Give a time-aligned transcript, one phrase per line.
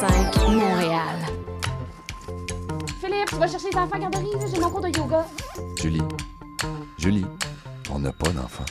[0.00, 1.16] CIBL 101.5 Montréal.
[3.00, 5.26] Philippe, tu vas chercher les enfants à la garderie, j'ai mon cours de yoga.
[5.76, 6.00] Julie,
[6.98, 7.26] Julie,
[7.92, 8.64] on n'a pas d'enfant.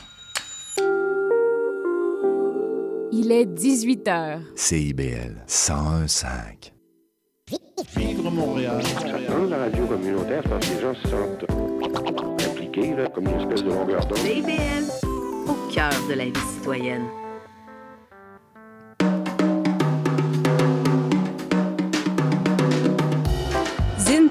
[3.12, 4.39] Il est 18 h.
[4.56, 6.71] CIBL 101.5.
[7.96, 8.82] Vivre Montréal.
[9.30, 11.46] Dans la radio communautaire, parce que les gens se sentent
[12.50, 14.18] impliqués, là, comme une espèce de longueur d'onde.
[14.18, 15.07] CIBL,
[15.48, 17.06] au cœur de la vie citoyenne.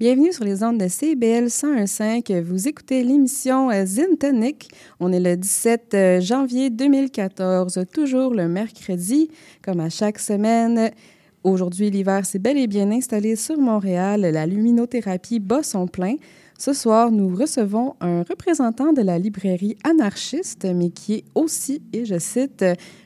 [0.00, 2.40] Bienvenue sur les ondes de CBL 101.5.
[2.40, 4.70] Vous écoutez l'émission euh, Zintonic.
[4.98, 10.90] On est le 17 euh, janvier 2014, toujours le mercredi, comme à chaque semaine.
[11.44, 14.22] Aujourd'hui, l'hiver s'est bel et bien installé sur Montréal.
[14.22, 16.14] La luminothérapie bat son plein.
[16.60, 22.04] Ce soir, nous recevons un représentant de la librairie anarchiste, mais qui est aussi, et
[22.04, 22.62] je cite,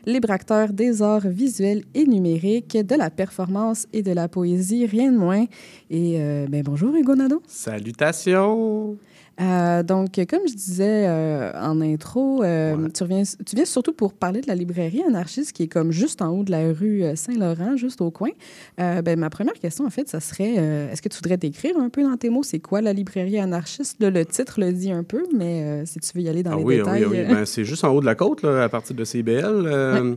[0.07, 5.13] libre acteur des arts visuels et numériques, de la performance et de la poésie, rien
[5.13, 5.45] de moins.
[5.89, 7.15] Et euh, ben, bonjour Hugo.
[7.47, 8.99] Salutations!
[9.41, 12.91] Euh, donc, comme je disais euh, en intro, euh, Ouais.
[12.93, 16.23] tu, reviens, tu viens surtout pour parler de la librairie anarchiste qui est comme juste
[16.23, 18.31] en haut de la rue Saint-Laurent, juste au coin.
[18.79, 20.55] Ben, ma première question, en fait, ça serait
[20.93, 22.43] est-ce que tu voudrais décrire un peu dans tes mots?
[22.45, 23.97] C'est quoi la librairie anarchiste?
[24.01, 26.63] Le titre le dit un peu, mais si tu veux y aller dans Ah les
[26.65, 27.05] oui, détails.
[27.05, 27.35] oui, oui.
[27.35, 30.17] Ben, c'est juste en haut de la côte, là, à partir de CBL.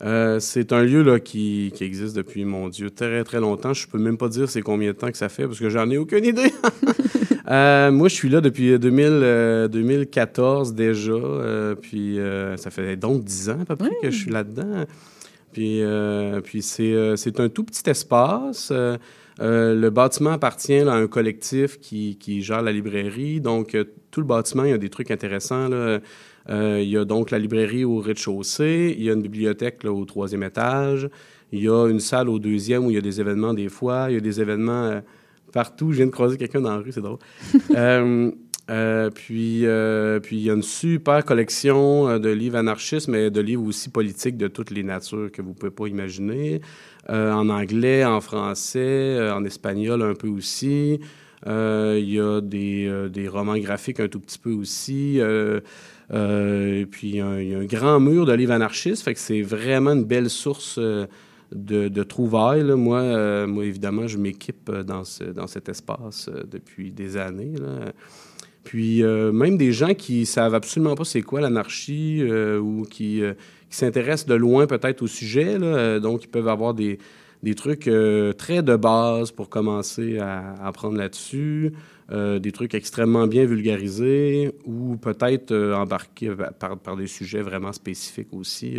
[0.00, 3.74] Euh, c'est un lieu là, qui, qui existe depuis, mon Dieu, très, très longtemps.
[3.74, 5.90] Je peux même pas dire c'est combien de temps que ça fait, parce que j'en
[5.90, 6.52] ai aucune idée.
[7.50, 11.12] Euh, moi, je suis là depuis 2000, euh, 2014 déjà.
[11.12, 14.84] euh, puis euh, ça fait donc 10 ans à peu près que je suis là-dedans.
[15.52, 18.68] Puis, euh, puis c'est, euh, c'est un tout petit espace.
[18.70, 18.98] Euh,
[19.40, 23.40] euh, le bâtiment appartient là, à un collectif qui, qui gère la librairie.
[23.40, 25.68] Donc, euh, tout le bâtiment, il y a des trucs intéressants.
[25.68, 26.00] Là.
[26.50, 28.94] Euh, il y a donc la librairie au rez-de-chaussée.
[28.98, 31.08] Il y a une bibliothèque là, au troisième étage.
[31.52, 34.06] Il y a une salle au deuxième où il y a des événements des fois.
[34.10, 35.00] Il y a des événements euh,
[35.52, 35.92] partout.
[35.92, 37.18] Je viens de croiser quelqu'un dans la rue, c'est drôle.
[37.76, 38.30] Euh,
[38.70, 43.40] euh, puis, euh, puis il y a une super collection de livres anarchistes, mais de
[43.40, 46.60] livres aussi politiques de toutes les natures que vous ne pouvez pas imaginer.
[47.08, 51.00] En anglais, en français, en espagnol un peu aussi.
[51.46, 55.18] Il y a des, des romans graphiques un tout petit peu aussi.
[55.18, 59.02] Et puis, il y, a un, il y a un grand mur de livres anarchistes.
[59.02, 60.78] Fait que c'est vraiment une belle source
[61.52, 62.64] de, trouvailles.
[62.64, 62.76] là.
[62.76, 67.16] Moi, euh, moi, évidemment, je m'équipe euh, dans, ce, dans cet espace euh, depuis des
[67.16, 67.54] années.
[68.64, 72.22] Puis, même des gens qui savent absolument pas c'est quoi l'anarchie
[72.60, 73.22] ou qui,
[73.70, 75.58] qui s'intéressent de loin peut-être au sujet,
[76.00, 76.98] donc ils peuvent avoir des,
[77.42, 77.88] des trucs
[78.36, 81.72] très de base pour commencer à, apprendre là-dessus,
[82.12, 85.54] des trucs extrêmement bien vulgarisés ou peut-être
[86.58, 88.76] par, par des sujets vraiment spécifiques aussi.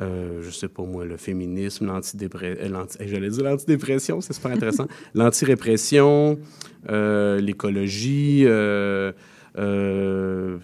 [0.00, 4.32] Euh, euh, je sais pas moi, le féminisme, l'antidépression, l'anti, eh, j'allais dire l'antidépression, c'est
[4.32, 6.38] super intéressant, l'antirépression,
[6.90, 9.12] euh, l'écologie, euh,
[9.58, 10.58] euh,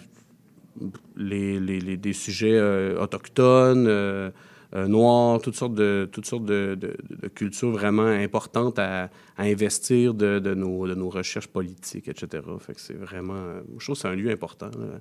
[1.16, 4.30] les, les- les- des sujets euh, autochtones, euh,
[4.74, 9.04] euh, noirs, toutes sortes de, toutes sortes de, de- de cultures vraiment importantes à,
[9.36, 12.42] à investir de, nos, de nos recherches politiques, etc.
[12.58, 14.70] Fait que c'est vraiment, euh, je trouve que c'est un lieu important.
[14.78, 14.98] là.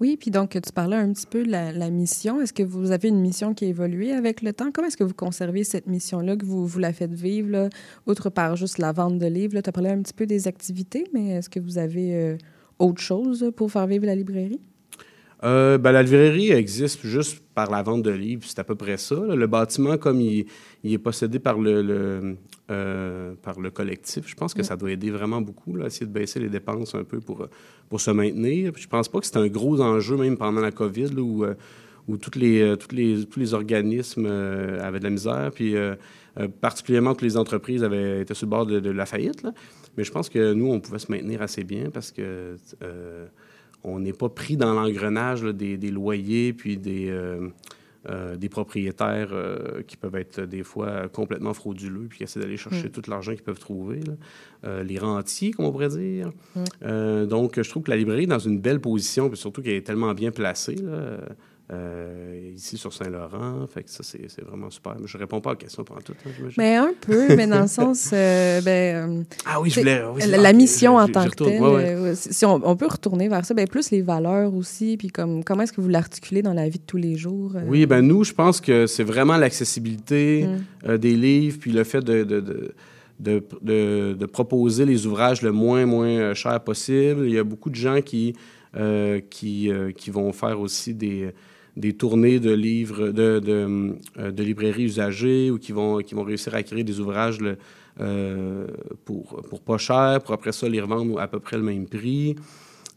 [0.00, 2.40] Oui, puis donc, tu parlais un petit peu de la, mission.
[2.40, 4.72] Est-ce que vous avez une mission qui a évolué avec le temps?
[4.72, 7.68] Comment est-ce que vous conservez cette mission-là, que vous, vous la faites vivre, là,
[8.06, 9.60] outre par juste la vente de livres?
[9.60, 12.36] Tu as parlé un petit peu des activités, mais est-ce que vous avez euh,
[12.78, 14.60] autre chose pour faire vivre la librairie?
[15.44, 18.96] Euh, ben, la librairie existe juste par la vente de livres, c'est à peu près
[18.96, 19.14] ça.
[19.14, 19.36] là.
[19.36, 20.46] Le bâtiment, comme il,
[20.82, 22.36] il est possédé par le, le,
[22.70, 26.12] euh, par le collectif, je pense que ça doit aider vraiment beaucoup, là, essayer de
[26.12, 27.46] baisser les dépenses un peu pour,
[27.90, 28.72] pour se maintenir.
[28.74, 31.54] Je pense pas que c'est un gros enjeu, même pendant la COVID, là, où, euh,
[32.08, 35.74] où toutes les, toutes les, tous les organismes euh, avaient de la misère, puis
[36.62, 39.42] particulièrement toutes les entreprises avaient été sur le bord de, de la faillite.
[39.42, 39.52] là.
[39.96, 42.56] Mais je pense que nous, on pouvait se maintenir assez bien parce que...
[43.84, 47.48] on n'est pas pris dans l'engrenage des, des loyers puis des, euh,
[48.08, 52.56] euh, des propriétaires euh, qui peuvent être des fois complètement frauduleux puis qui essaient d'aller
[52.56, 54.00] chercher tout l'argent qu'ils peuvent trouver.
[54.62, 56.32] les rentiers, comme on pourrait dire.
[56.82, 59.74] Euh, donc, je trouve que la librairie est dans une belle position, puis surtout qu'elle
[59.74, 60.76] est tellement bien placée.
[60.76, 61.18] là.
[61.72, 63.66] Euh, ici sur Saint-Laurent.
[63.66, 64.96] Fait que ça, c'est vraiment super.
[65.04, 66.12] Je réponds pas à la question pendant tout.
[66.26, 66.48] hein.
[66.58, 70.02] Mais un peu, mais dans le sens, euh, ben, euh, ah oui, je voulais.
[70.14, 72.14] oui, la, mission en tant que telle, Ouais, ouais.
[72.14, 75.62] si on, on peut retourner vers ça, ben, plus les valeurs aussi, puis comme, comment
[75.62, 77.52] est-ce que vous l'articulez dans la vie de tous les jours?
[77.56, 77.62] euh?
[77.66, 80.46] Oui, ben nous, je pense que c'est vraiment l'accessibilité
[80.86, 80.98] Mm.
[80.98, 82.72] des livres, puis le fait de, de, de,
[83.20, 87.26] de, de- de proposer les ouvrages le moins, moins cher possible.
[87.26, 88.34] Il y a beaucoup de gens qui,
[88.76, 91.32] euh, qui, euh, qui vont faire aussi des,
[91.76, 96.54] des tournées de livres, de, euh, de librairies usagées ou qui vont, qui vont réussir
[96.54, 97.38] à créer des ouvrages
[98.00, 98.66] euh,
[99.04, 102.36] pour, pour pas cher, pour après ça les revendre à peu près le même prix.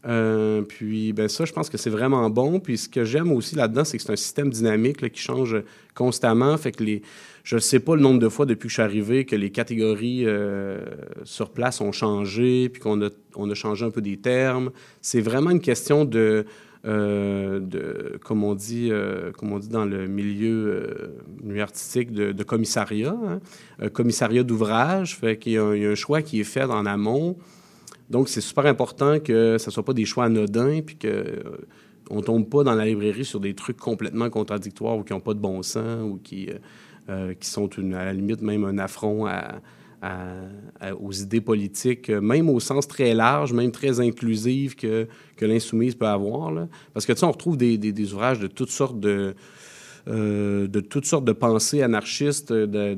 [0.06, 2.60] Euh, puis, ben ça, je pense que c'est vraiment bon.
[2.60, 5.56] Puis, ce que j'aime aussi là-dedans, c'est que c'est un système dynamique qui change
[5.96, 6.56] constamment.
[6.56, 7.02] Fait que les,
[7.42, 9.50] je ne sais pas le nombre de fois depuis que je suis arrivé que les
[9.50, 10.24] catégories
[11.24, 14.70] sur place ont changé, puis qu'on a, on a changé un peu des termes.
[15.00, 16.46] C'est vraiment une question de,
[16.84, 21.08] euh, de comme, on dit, euh, comme on dit dans le milieu, euh,
[21.42, 23.16] milieu artistique, de, commissariat,
[23.80, 23.88] hein.
[23.90, 25.16] Commissariat d'ouvrage.
[25.16, 27.36] Fait qu'il y, a il y a un choix qui est fait en amont.
[28.10, 31.42] Donc, c'est super important que ce ne soit pas des choix anodins, puis que
[32.10, 35.34] on tombe pas dans la librairie sur des trucs complètement contradictoires ou qui n'ont pas
[35.34, 36.48] de bon sens ou qui,
[37.38, 39.60] qui sont à la limite même un affront à-
[40.00, 40.42] à-
[40.80, 45.06] à- aux idées politiques, euh, même au sens très large, même très inclusif que,
[45.36, 46.52] que l'insoumise peut avoir.
[46.52, 46.68] là.
[46.94, 49.34] Parce que, tu sais, on retrouve des, des- des ouvrages de toutes sortes de,
[50.08, 52.94] euh, de toutes sortes de pensées anarchistes, de,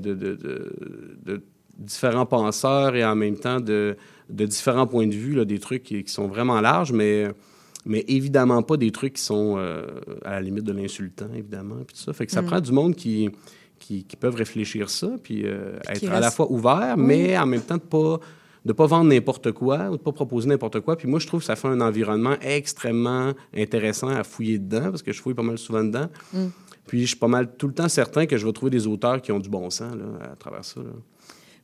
[1.79, 3.97] différents penseurs et en même temps de,
[4.29, 7.29] de différents points de vue, là, des trucs qui, qui sont vraiment larges, mais,
[7.87, 9.83] mais évidemment pas des trucs qui sont euh,
[10.25, 11.77] à la limite de l'insultant, évidemment.
[11.87, 12.13] Puis tout ça.
[12.13, 12.47] Fait que ça Mm.
[12.47, 13.31] prend du monde qui,
[13.81, 17.05] qui, qui peuvent réfléchir ça, puis euh, Puis être à la fois ouvert, Oui.
[17.05, 18.21] mais en même temps de pas
[18.65, 20.95] de pas vendre n'importe quoi ou de pas proposer n'importe quoi.
[20.95, 25.03] Puis moi, je trouve que ça fait un environnement extrêmement intéressant à fouiller dedans, parce
[25.03, 26.09] que je fouille pas mal souvent dedans.
[26.35, 26.47] Mm.
[26.87, 29.23] Puis je suis pas mal tout le temps certain que je vais trouver des auteurs
[29.23, 30.79] qui ont du bon sens là, à travers ça.
[30.81, 30.91] là.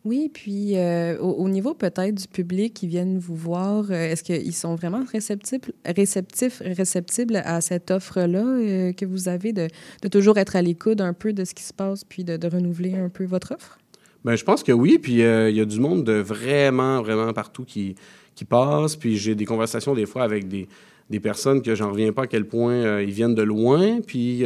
[0.06, 4.23] Oui, puis euh, au, au niveau peut-être du public qui viennent vous voir, euh, est-ce
[4.23, 9.67] qu'ils sont vraiment réceptifs, réceptifs, réceptibles à cette offre-là euh, que vous avez de,
[10.08, 13.08] toujours être à l'écoute un peu de ce qui se passe, puis de, renouveler un
[13.08, 13.79] peu votre offre?
[14.25, 15.00] Ben, je pense que oui.
[15.03, 17.97] Puis il y a du monde de vraiment, vraiment partout qui,
[18.37, 18.94] qui passe.
[18.94, 20.69] Puis j'ai des conversations des fois avec des,
[21.11, 24.00] des personnes que j'en reviens pas à quel point ils viennent de loin.
[24.06, 24.44] Puis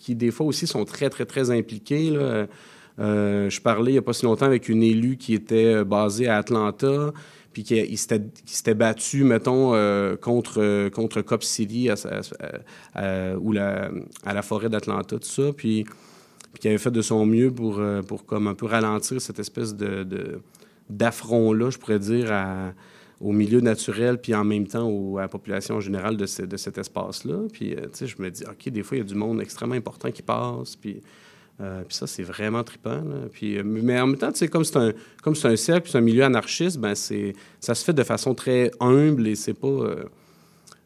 [0.00, 2.08] qui des fois aussi sont très, très, très impliqués.
[2.08, 2.46] Là.
[2.98, 5.84] Euh, je parlais il n'y a pas si longtemps avec une élue qui était euh,
[5.84, 7.12] basée à Atlanta.
[7.52, 13.90] Puis qui, s'était battu, mettons, euh, contre, contre Cop City ou la,
[14.26, 15.52] à la forêt d'Atlanta, tout ça.
[15.56, 15.86] Puis
[16.58, 20.40] qui avait fait de son mieux pour, pour comme un peu ralentir cette espèce de,
[20.90, 22.32] d'affront-là, je pourrais dire,
[23.20, 27.38] au milieu naturel, puis en même temps à la population générale de, de cet espace-là.
[27.52, 29.76] Puis, tu sais, je me dis, OK, des fois, il y a du monde extrêmement
[29.76, 31.02] important qui passe, puis,
[31.60, 32.96] euh, puis ça, c'est vraiment trippant.
[32.96, 33.28] là.
[33.30, 34.92] Puis, euh, mais en même temps, comme c'est un,
[35.22, 38.34] comme c'est un cercle, c'est un milieu anarchiste, ben c'est, ça se fait de façon
[38.34, 39.68] très humble et c'est pas...
[39.68, 40.04] euh,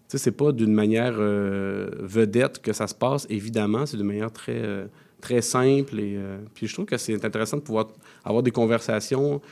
[0.08, 3.84] c'est pas d'une manière euh, vedette que ça se passe, évidemment.
[3.84, 4.88] C'est d'une manière très,
[5.20, 6.00] très simple.
[6.00, 6.18] Et,
[6.54, 7.88] puis je trouve que c'est intéressant de pouvoir
[8.24, 9.42] avoir des conversations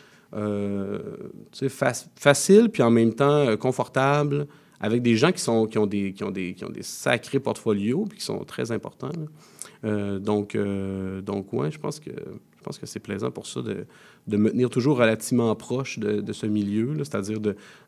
[1.53, 4.47] faciles, puis en même temps confortables,
[4.81, 7.39] avec des gens qui, sont, qui, ont des, qui, ont des, qui ont des sacrés
[7.39, 9.12] portfolios, puis qui sont très importants.
[9.85, 13.62] Euh, donc, euh, donc ouais, je pense que, je pense que c'est plaisant pour ça
[13.62, 13.87] de,
[14.26, 17.40] de me tenir toujours relativement proche de, ce milieu, c'est-à-dire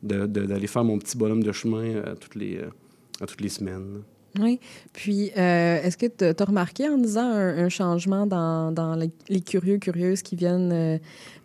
[0.02, 4.02] d'aller faire mon petit bonhomme de chemin à toutes les, euh, toutes les semaines.
[4.38, 4.61] Oui.
[4.92, 9.40] Puis, euh, est-ce que tu as remarqué en disant un, changement dans, dans les, les
[9.40, 10.99] curieux, curieuses qui viennent euh,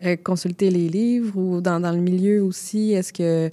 [0.06, 2.94] euh, consulter les livres ou dans, dans le milieu aussi?
[2.94, 3.50] Est-ce que.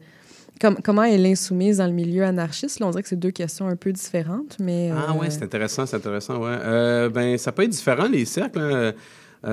[0.61, 2.81] Com- comment est l'insoumise dans le milieu anarchiste?
[2.81, 4.91] Là, on dirait que c'est deux questions un peu différentes, mais.
[4.93, 6.57] Ah euh, ouais, c'est intéressant, c'est intéressant, ouais.
[6.63, 8.59] Euh, ben, ça peut être différent, les cercles.
[8.61, 8.93] hein.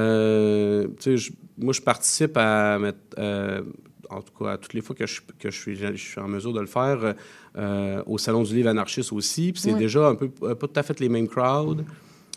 [0.01, 3.61] Euh, je- moi, je participe à, mettre, euh,
[4.09, 6.27] en tout cas, à toutes les fois que je, que je, suis, je suis en
[6.27, 7.15] mesure de le faire,
[7.57, 9.51] euh, au Salon du livre anarchiste aussi.
[9.53, 9.79] Puis c'est Ouais.
[9.79, 11.83] déjà un peu, euh, pas tout à fait les mêmes crowds,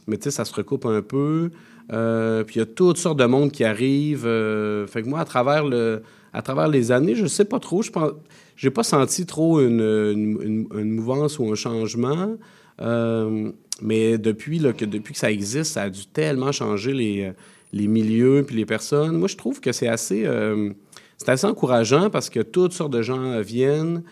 [0.06, 1.50] mais tu sais, ça se recoupe un peu.
[1.92, 4.26] Euh, puis il y a toutes sortes de monde qui arrivent.
[4.26, 7.82] euh, fait que moi, à travers, le, à travers les années, je sais pas trop,
[7.82, 8.12] je pense,
[8.60, 12.36] j'ai pas senti trop une, une, mouvance ou un changement.
[12.82, 17.32] Euh, mais depuis, là, que, depuis que ça existe, ça a dû tellement changer les,
[17.72, 19.16] les milieux puis les personnes.
[19.16, 20.74] Moi, je trouve que c'est assez, euh,
[21.16, 24.02] c'est assez encourageant parce que toutes sortes de gens viennent.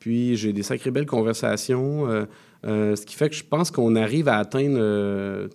[0.00, 2.06] Puis j'ai des sacrées belles conversations.
[2.66, 5.48] euh, ce qui fait que je pense qu'on arrive à atteindre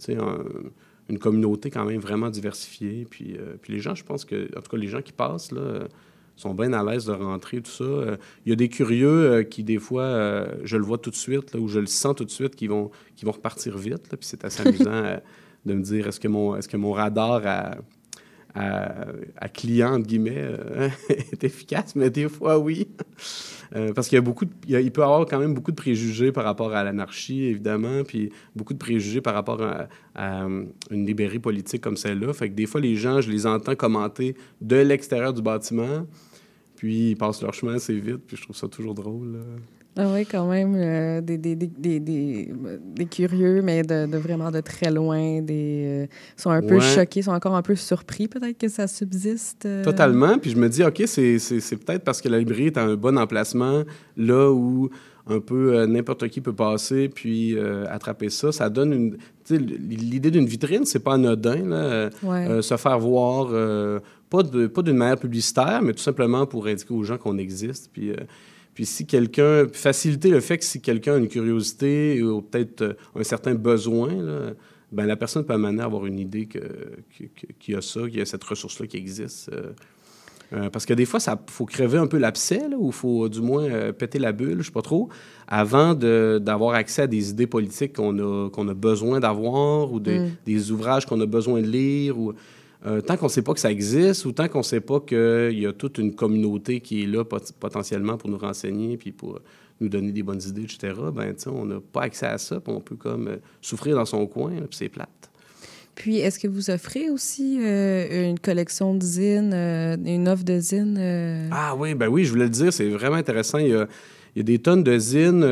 [1.08, 3.06] une communauté quand même vraiment diversifiée.
[3.08, 5.88] Puis, puis les gens, je pense que, en tout cas, les gens qui passent, là,
[6.42, 7.84] sont bien à l'aise de rentrer, tout ça.
[7.84, 11.10] Euh, Il y a des curieux euh, qui, des fois, euh, je le vois tout
[11.10, 13.78] de suite, là, ou je le sens tout de suite, qui vont, qui vont repartir
[13.78, 14.10] vite.
[14.12, 15.04] là, puis c'est assez amusant
[15.66, 17.76] de me dire, est-ce que mon, est-ce que mon radar à,
[18.56, 19.06] à,
[19.38, 20.44] à client, entre guillemets,
[21.10, 21.96] est efficace?
[21.96, 22.88] Mais des fois, oui.
[23.94, 25.54] Parce qu'il y a beaucoup de- il, y a- il peut y avoir quand même
[25.54, 29.88] beaucoup de préjugés par rapport à l'anarchie, évidemment, puis beaucoup de préjugés par rapport à,
[30.16, 30.48] à,
[30.90, 32.34] une librairie politique comme celle-là.
[32.34, 36.08] Fait que des fois, les gens, je les entends commenter de l'extérieur du bâtiment,
[36.80, 39.34] puis ils passent leur chemin assez vite, puis je trouve ça toujours drôle.
[39.34, 39.40] là.
[39.98, 44.62] Ah oui, quand même, euh, des, des, des, des, curieux, mais de, de vraiment de
[44.62, 46.08] très loin, des euh,
[46.38, 49.66] sont un peu choqués, sont encore un peu surpris peut-être que ça subsiste.
[49.66, 49.84] euh.
[49.84, 50.38] Totalement.
[50.38, 51.38] Puis je me dis, OK, c'est
[51.84, 53.84] peut-être parce que la librairie est à un bon emplacement,
[54.16, 54.90] là où
[55.28, 57.58] un peu euh, n'importe qui peut passer puis
[57.90, 58.54] attraper ça.
[58.54, 59.18] Ça donne une.
[59.50, 62.10] L'idée d'une vitrine, c'est pas anodin, là.
[62.24, 62.62] Ouais.
[62.62, 63.50] se faire voir,
[64.30, 67.90] pas de- pas d'une manière publicitaire, mais tout simplement pour indiquer aux gens qu'on existe.
[67.94, 68.12] Puis.
[68.12, 68.16] euh,
[68.76, 72.94] puis si quelqu'un, faciliter le fait que si quelqu'un a une curiosité ou peut-être euh,
[73.16, 74.52] un certain besoin, là,
[74.94, 77.26] ben la personne peut amener à avoir une idée que, que-
[77.60, 79.50] qu'il y a ça, qu'il y a cette ressource-là qui existe.
[79.52, 79.72] euh.
[80.54, 83.28] Euh, parce que des fois, il faut crever un peu l'abcès, là, ou il faut
[83.28, 85.10] du moins euh, péter la bulle, je sais pas trop,
[85.48, 90.00] avant de- d'avoir accès à des idées politiques qu'on a, qu'on a besoin d'avoir ou
[90.00, 90.30] des, Mm.
[90.46, 92.18] des ouvrages qu'on a besoin de lire.
[92.18, 92.34] Ou,
[92.86, 95.00] euh, tant qu'on ne sait pas que ça existe ou tant qu'on ne sait pas
[95.02, 99.12] qu'il y a toute une communauté qui est là pot- potentiellement pour nous renseigner puis
[99.12, 99.40] pour
[99.82, 102.82] nous donner des bonnes idées, etc., ben, on n'a pas accès à ça, puis on
[102.82, 105.10] peut comme euh, souffrir dans son coin, puis c'est plate.
[105.96, 111.50] Puis, est-ce que vous offrez aussi euh, une collection de zines, une offre de zines?
[111.52, 113.58] Ah oui, ben oui, je voulais le dire, c'est vraiment intéressant.
[113.58, 113.86] Il y a,
[114.36, 115.44] il y a des tonnes de zines,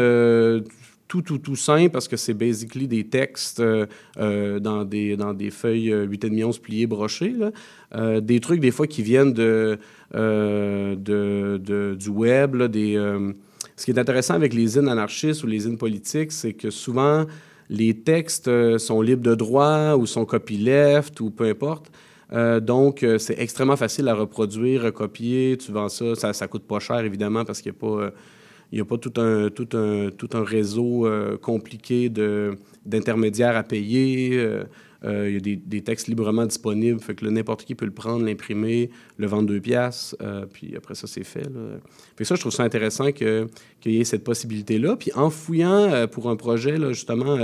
[1.07, 3.85] tout, tout, tout simple, parce que c'est basically des textes euh,
[4.17, 7.33] euh, dans, des, dans des feuilles euh, 8,5 onces pliées, brochées.
[7.37, 7.51] là.
[7.95, 9.79] Euh, des trucs, des fois, qui viennent de,
[10.15, 10.95] euh,
[11.95, 12.61] du web.
[12.63, 13.31] des, euh,
[13.75, 17.25] ce qui est intéressant avec les zines anarchistes ou les zines politiques, c'est que souvent,
[17.69, 21.91] les textes euh, sont libres de droit ou sont copyleft ou peu importe.
[22.33, 25.57] Euh, donc, euh, c'est extrêmement facile à reproduire, recopier.
[25.57, 28.11] Tu vends ça, ça, ça coûte pas cher, évidemment, parce qu'il n'y a pas, euh,
[28.71, 32.09] il y a pas tout, un, tout, un, tout un réseau euh, compliqué
[32.85, 34.31] d'intermédiaires à payer.
[34.33, 34.63] Euh,
[35.05, 37.91] euh, il y a des, des textes librement disponibles, fait que n'importe qui peut le
[37.91, 41.43] prendre, l'imprimer, le vendre deux piastres, euh, puis après ça, c'est fait.
[41.43, 43.47] Fait que ça, je trouve ça intéressant qu'il
[43.85, 44.95] y ait cette possibilité-là.
[44.95, 47.37] Puis en fouillant pour un projet, là, justement,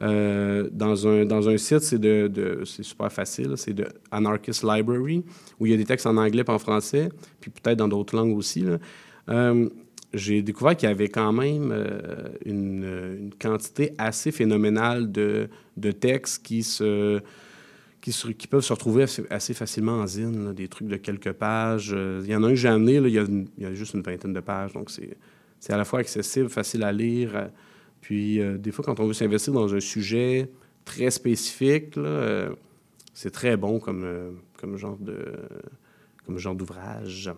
[0.00, 5.22] dans, un, dans un site, c'est de, super facile, c'est de Anarchist Library,
[5.60, 7.08] où il y a des textes en anglais et en français,
[7.40, 8.62] puis peut-être dans d'autres langues aussi.
[8.62, 8.78] là.
[10.14, 12.84] Euh, j'ai découvert qu'il y avait quand même euh, une,
[13.18, 15.48] une quantité assez phénoménale de,
[15.92, 17.20] textes qui, se,
[18.00, 21.92] qui, peuvent se retrouver assez, facilement en zine, des trucs de quelques pages.
[21.94, 23.08] Euh, Il y en a un que j'ai amené, il,
[23.58, 26.92] y a juste une vingtaine de pages, donc c'est à la fois accessible, facile à
[26.92, 27.34] lire.
[27.34, 27.48] euh,
[28.00, 30.48] Puis euh, des fois, quand on veut s'investir dans un sujet
[30.84, 32.54] très spécifique, euh,
[33.14, 35.32] c'est très bon comme, euh, comme genre de
[36.24, 37.30] comme genre d'ouvrage.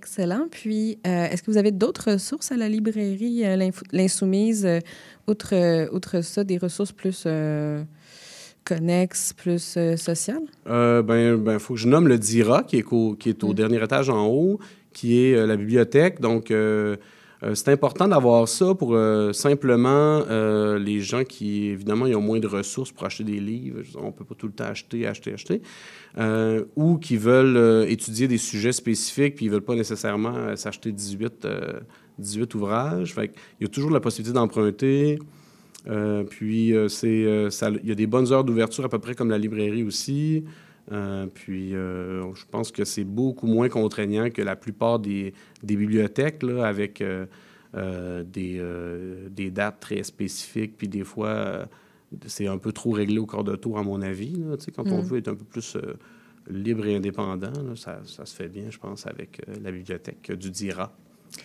[0.00, 0.46] Excellent.
[0.50, 4.80] Puis, euh, est-ce que vous avez d'autres ressources à la librairie euh, L'Insoumise, euh,
[5.26, 5.54] outre,
[5.94, 7.26] outre ça, des ressources plus
[8.64, 10.42] connexes, plus sociales?
[10.68, 13.52] Euh, ben, ben, faut que je nomme le DIRA, qui est, qu'au- qui est au
[13.52, 13.54] Mm.
[13.54, 14.58] dernier étage en haut,
[14.92, 16.20] qui est la bibliothèque.
[16.20, 16.52] Donc,
[17.42, 22.22] euh, c'est important d'avoir ça pour euh, simplement euh, les gens qui, évidemment, ils ont
[22.22, 23.80] moins de ressources pour acheter des livres.
[23.96, 25.60] On ne peut pas tout le temps acheter, acheter, acheter.
[26.76, 31.44] Ou qui veulent étudier des sujets spécifiques, puis ils ne veulent pas nécessairement s'acheter 18,
[31.44, 31.80] euh,
[32.18, 33.14] 18 ouvrages.
[33.18, 35.18] Il y a toujours la possibilité d'emprunter.
[36.30, 39.84] Puis, c'est, il y a des bonnes heures d'ouverture à peu près comme la librairie
[39.84, 40.42] aussi.
[40.92, 45.76] Euh, puis, euh, je pense que c'est beaucoup moins contraignant que la plupart des, des
[45.76, 47.26] bibliothèques, là, avec euh,
[48.24, 48.62] des,
[49.30, 50.76] des dates très spécifiques.
[50.76, 51.66] Puis, des fois,
[52.26, 54.32] c'est un peu trop réglé au corps de tour, à mon avis.
[54.36, 54.56] là.
[54.74, 55.04] Quand on Mm.
[55.04, 55.76] veut être un peu plus
[56.48, 60.50] libre et indépendant, là, ça, ça se fait bien, je pense, avec la bibliothèque du
[60.50, 60.92] DIRA.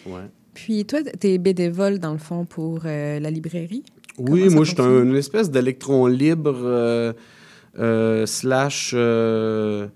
[0.05, 0.29] Ouais.
[0.53, 3.83] Puis, toi, tu es bénévole, dans le fond, pour la librairie?
[4.19, 7.15] Oui, moi, je suis un- une espèce d'électron libre
[7.75, 9.87] slash euh,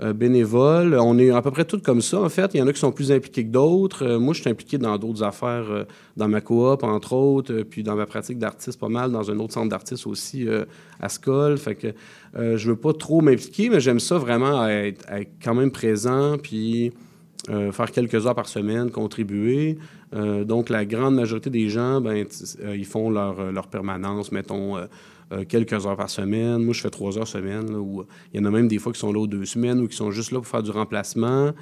[0.00, 0.96] euh, bénévole.
[0.98, 2.52] On est à peu près tous comme ça, en fait.
[2.54, 4.06] Il y en a qui sont plus impliqués que d'autres.
[4.06, 5.84] Euh, moi, je suis impliqué dans d'autres affaires, euh,
[6.16, 9.38] dans ma coop, entre autres, euh, puis dans ma pratique d'artiste pas mal, dans un
[9.38, 10.64] autre centre d'artiste aussi, euh,
[10.98, 11.58] à Skoll.
[11.58, 11.88] Fait que
[12.36, 16.36] euh, je veux pas trop m'impliquer, mais j'aime ça vraiment être, être quand même présent,
[16.42, 16.92] puis
[17.50, 19.76] euh, faire quelques heures par semaine, contribuer.
[20.14, 22.26] Euh, donc, la grande majorité des gens, ben,
[22.62, 24.76] euh, ils font leur, euh, leur permanence, mettons,
[25.32, 26.62] euh, quelques heures par semaine.
[26.62, 27.74] Moi, je fais trois heures semaine.
[27.74, 29.80] où, euh, il y en a même des fois qui sont là aux deux semaines
[29.80, 31.52] ou qui sont juste là pour faire du remplacement.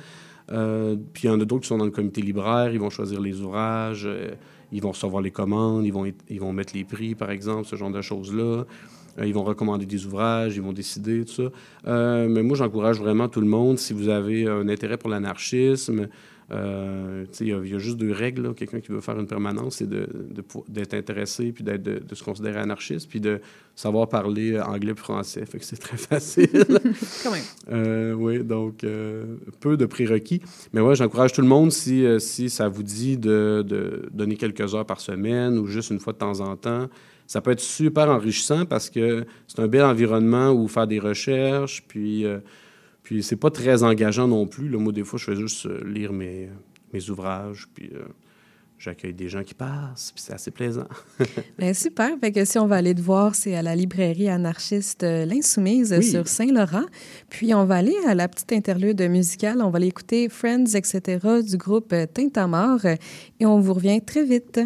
[0.51, 2.91] Euh, puis il y en a d'autres qui sont dans le comité libraire, ils vont
[2.91, 4.09] choisir les ouvrages,
[4.73, 7.77] ils vont recevoir les commandes, ils vont, ils vont mettre les prix, par exemple, ce
[7.77, 8.65] genre de choses-là.
[9.23, 12.27] Ils vont recommander des ouvrages, ils vont décider, tout ça.
[12.27, 16.09] Mais moi, j'encourage vraiment tout le monde, si vous avez un intérêt pour l'anarchisme,
[16.53, 18.55] euh, il y, a- il y a juste deux règles.
[18.55, 22.59] Quelqu'un qui veut faire une permanence, c'est d'être intéressé, puis d'être- de, de se considérer
[22.59, 23.41] anarchiste, puis de
[23.77, 25.45] savoir parler euh, anglais et français.
[25.47, 26.49] Fait que c'est très facile.
[27.23, 27.43] Quand même.
[27.73, 30.41] Euh, oui, donc euh, peu de prérequis.
[30.73, 34.75] Mais ouais, j'encourage tout le monde si, si ça vous dit de, de donner quelques
[34.75, 36.89] heures par semaine ou juste une fois de temps en temps.
[37.27, 41.85] Ça peut être super enrichissant parce que c'est un bel environnement où faire des recherches,
[41.87, 42.27] puis,
[43.11, 44.69] puis c'est pas très engageant non plus.
[44.69, 46.49] Là, moi, des fois, je fais juste euh, lire mes,
[46.93, 48.03] mes ouvrages, puis euh,
[48.79, 50.87] j'accueille des gens qui passent, puis c'est assez plaisant.
[51.59, 52.11] Ben, super.
[52.21, 55.93] Fait que si on va aller te voir, c'est à la librairie anarchiste euh, L'Insoumise
[55.99, 56.05] Oui.
[56.05, 56.87] sur Saint-Laurent.
[57.29, 59.61] Puis on va aller à la petite interlude musicale.
[59.61, 61.19] On va aller écouter Friends, etc.
[61.45, 62.87] du groupe euh, Tintamarre.
[62.87, 62.95] euh,
[63.41, 64.61] Et on vous revient très vite.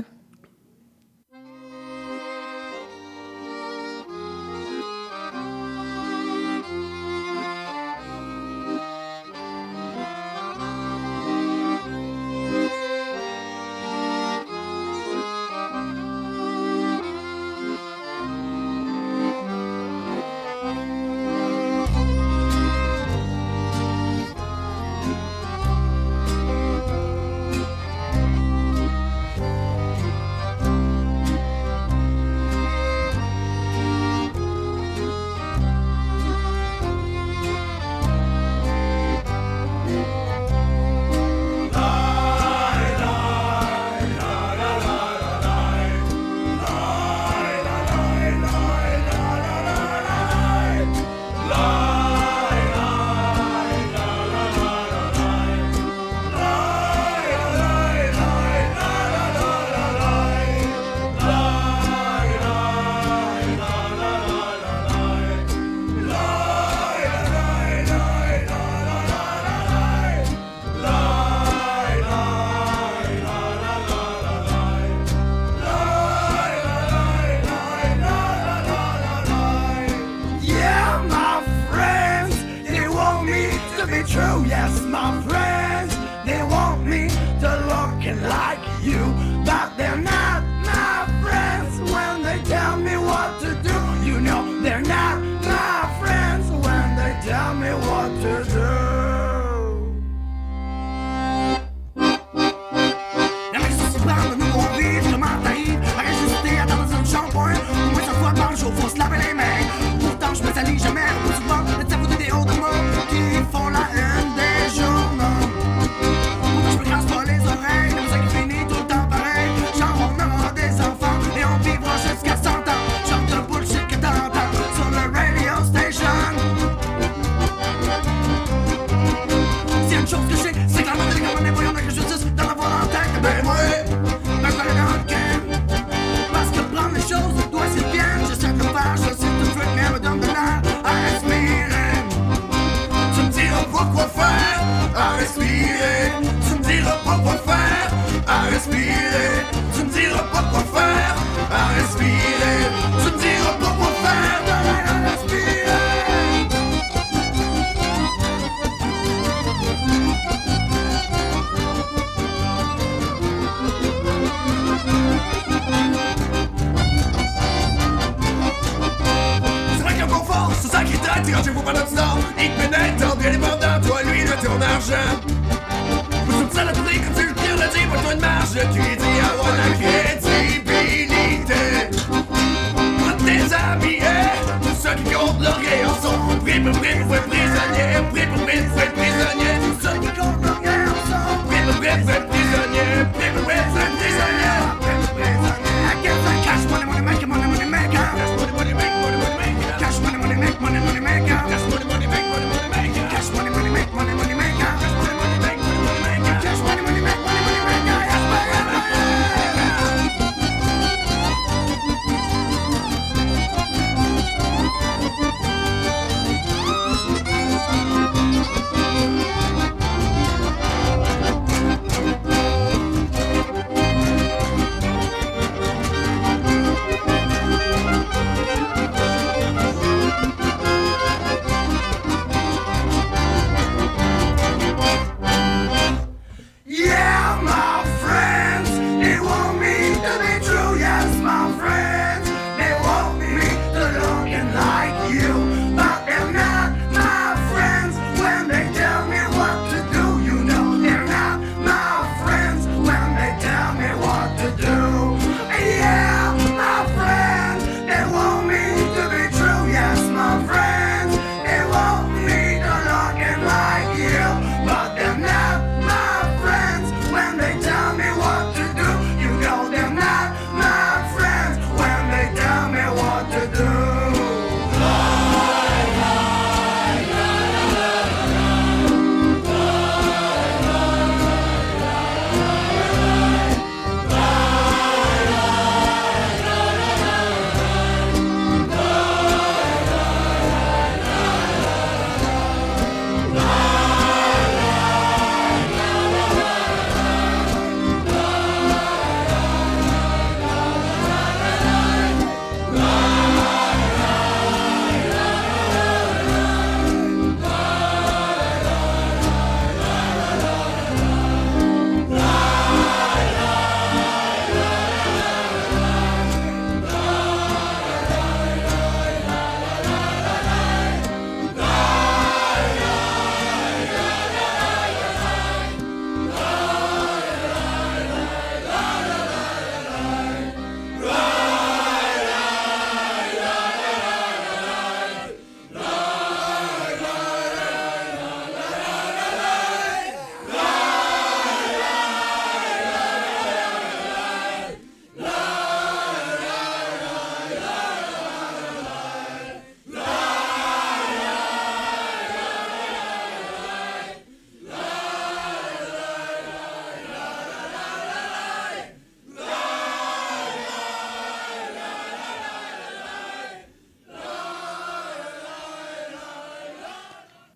[178.54, 178.93] Toi,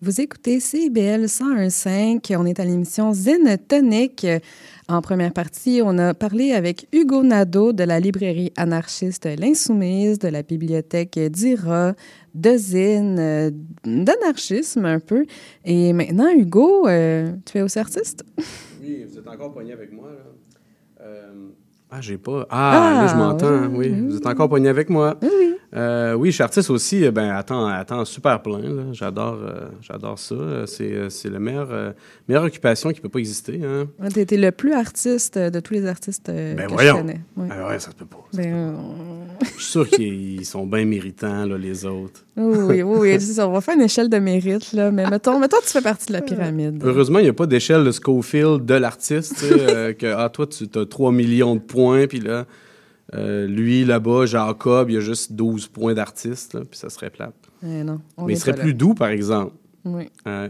[0.09, 2.35] Vous écoutez CIBL 101.5.
[2.35, 4.25] On est à l'émission Zen Tonic.
[4.87, 10.29] En première partie, on a parlé avec Hugo Nadeau de la librairie anarchiste L'Insoumise, de
[10.29, 11.93] la bibliothèque d'IRA,
[12.33, 13.51] de Zen, euh,
[13.85, 15.27] d'anarchisme un peu.
[15.63, 18.23] Et maintenant, Hugo, euh, tu es aussi artiste?
[18.81, 20.07] Oui, vous êtes encore poigné avec moi.
[20.09, 21.05] Là.
[21.05, 21.31] Euh,
[21.91, 22.47] ah, j'ai pas.
[22.49, 23.67] Ah, là, je Ah, m'entends.
[23.73, 24.07] oui, Oui, oui.
[24.09, 25.19] vous êtes encore poigné avec moi.
[25.21, 25.55] Oui, oui.
[25.75, 27.05] Euh, oui, je suis artiste aussi.
[27.05, 28.91] euh, Ben, attends, attends, super plein.
[28.91, 30.35] J'adore, euh, j'adore ça.
[30.65, 31.91] C'est, c'est la meilleure, euh,
[32.27, 33.61] meilleure occupation qui peut pas exister.
[33.63, 33.85] Hein.
[33.99, 36.95] Ouais, T'es t'es le plus artiste de tous les artistes Ben que voyons.
[36.95, 37.21] je connais.
[37.37, 37.47] Ouais.
[37.51, 38.17] Ah ouais, ça se peut pas.
[38.33, 38.75] Ben,
[39.43, 42.25] Je suis sûr qu'ils sont bien méritants, là, les autres.
[42.35, 43.47] oui, oui, oui, ça.
[43.47, 44.89] On va faire une échelle de mérite, là.
[44.89, 46.81] Mais mettons, mettons tu fais partie de la pyramide.
[46.83, 49.35] Heureusement, il n'y a pas d'échelle de Schofield de l'artiste.
[49.37, 49.47] tu
[49.95, 52.45] que ah, toi, tu as 3 millions de points, puis là,
[53.15, 57.33] euh, lui, là-bas, Jacob, il a juste 12 points d'artiste, puis ça serait plate.
[57.63, 59.53] Eh non, on Mais il serait plus doux, par exemple.
[59.85, 60.09] Oui.
[60.27, 60.49] Euh,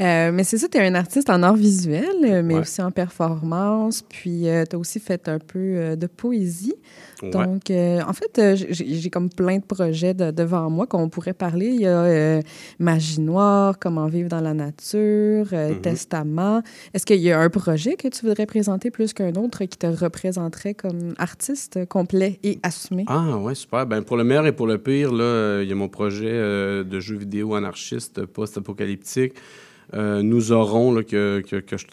[0.00, 2.60] Euh, mais c'est ça, tu es un artiste en art visuel, euh, mais Ouais.
[2.60, 4.02] aussi en performance.
[4.08, 6.74] Puis tu as aussi fait un peu euh, de poésie.
[7.22, 7.30] ouais.
[7.30, 11.32] Donc, euh, en fait, euh, j'ai comme plein de projets de- devant moi qu'on pourrait
[11.32, 11.66] parler.
[11.68, 12.40] Il y a euh,
[12.78, 15.80] Magie noire, Comment vivre dans la nature, euh, Mhm.
[15.80, 16.62] Testament.
[16.94, 19.86] Est-ce qu'il y a un projet que tu voudrais présenter plus qu'un autre qui te
[19.86, 23.04] représenterait comme artiste complet et assumé?
[23.06, 23.86] Ah, ouais, super.
[23.86, 26.28] Ben, pour le meilleur et pour le pire, là, euh, il y a mon projet
[26.30, 29.34] euh, de jeu vidéo anarchiste post-apocalyptique.
[29.94, 31.42] Euh, nous aurons, que,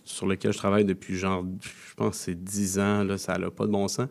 [0.06, 3.66] sur lequel je travaille depuis genre, je pense, c'est 10 ans, là, ça n'a pas
[3.66, 4.08] de bon sens.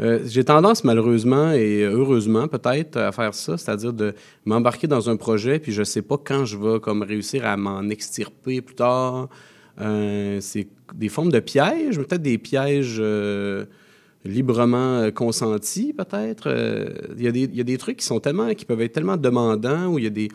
[0.00, 5.16] Euh, J'ai tendance, malheureusement et heureusement, peut-être, à faire ça, c'est-à-dire de m'embarquer dans un
[5.16, 9.28] projet, puis je sais pas quand je vais comme réussir à m'en extirper plus tard.
[9.80, 13.02] Euh, c'est des formes de pièges, peut-être des pièges
[14.24, 16.48] librement consentis, peut-être.
[17.18, 19.98] Il y, y a des trucs qui sont tellement, qui peuvent être tellement demandants, où
[19.98, 20.28] il y a des,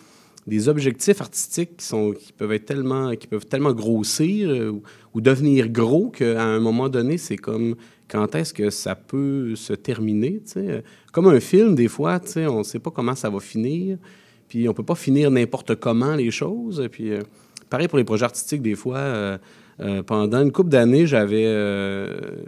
[0.47, 4.81] des objectifs artistiques qui, peuvent tellement, grossir euh,
[5.13, 7.75] ou, devenir gros qu'à un moment donné, c'est comme
[8.07, 10.41] quand est-ce que ça peut se terminer.
[11.13, 13.97] Comme un film, des fois, on ne sait pas comment ça va finir.
[14.47, 16.85] Puis on peut pas finir n'importe comment les choses.
[16.91, 17.21] Puis euh,
[17.69, 18.97] pareil pour les projets artistiques, des fois.
[18.97, 21.45] euh, pendant une couple d'années, j'avais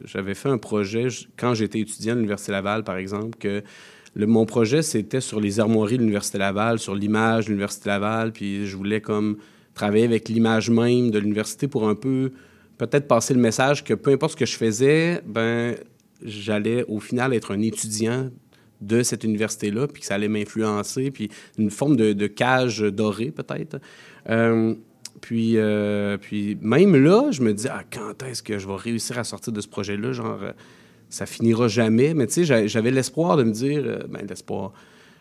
[0.04, 3.64] j'avais fait un projet quand j'étais étudiant à l'Université Laval, par exemple, que
[4.16, 8.68] mon projet, c'était sur les armoiries de l'Université Laval, sur l'image de l'Université Laval, puis
[8.68, 9.38] je voulais comme
[9.74, 12.32] travailler avec l'image même de l'université pour un peu
[12.78, 15.76] peut-être passer le message que peu importe ce que je faisais, ben
[16.24, 18.30] j'allais au final être un étudiant
[18.82, 23.32] de cette université-là, puis que ça allait m'influencer, puis une forme de, de cage dorée
[23.32, 23.80] peut-être.
[24.30, 24.76] Euh,
[25.22, 29.18] puis, euh, puis même là, je me dis, ah, quand est-ce que je vais réussir
[29.18, 30.12] à sortir de ce projet-là?
[30.12, 30.52] Genre, euh,
[31.14, 32.14] ça finira jamais.
[32.16, 34.74] Mais tu sais, j'a- j'avais l'espoir de me dire, euh, ben, l'espoir.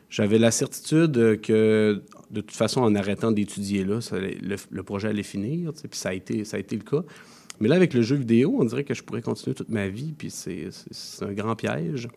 [0.08, 4.82] J'avais la certitude euh, que, de toute façon, en arrêtant d'étudier là, ça le, le
[4.82, 5.72] projet allait finir.
[5.72, 7.02] Puis ça a, été, ça a été le cas.
[7.60, 10.14] Mais là, avec le jeu vidéo, on dirait que je pourrais continuer toute ma vie.
[10.16, 10.70] Puis c'est
[11.22, 12.08] un grand piège.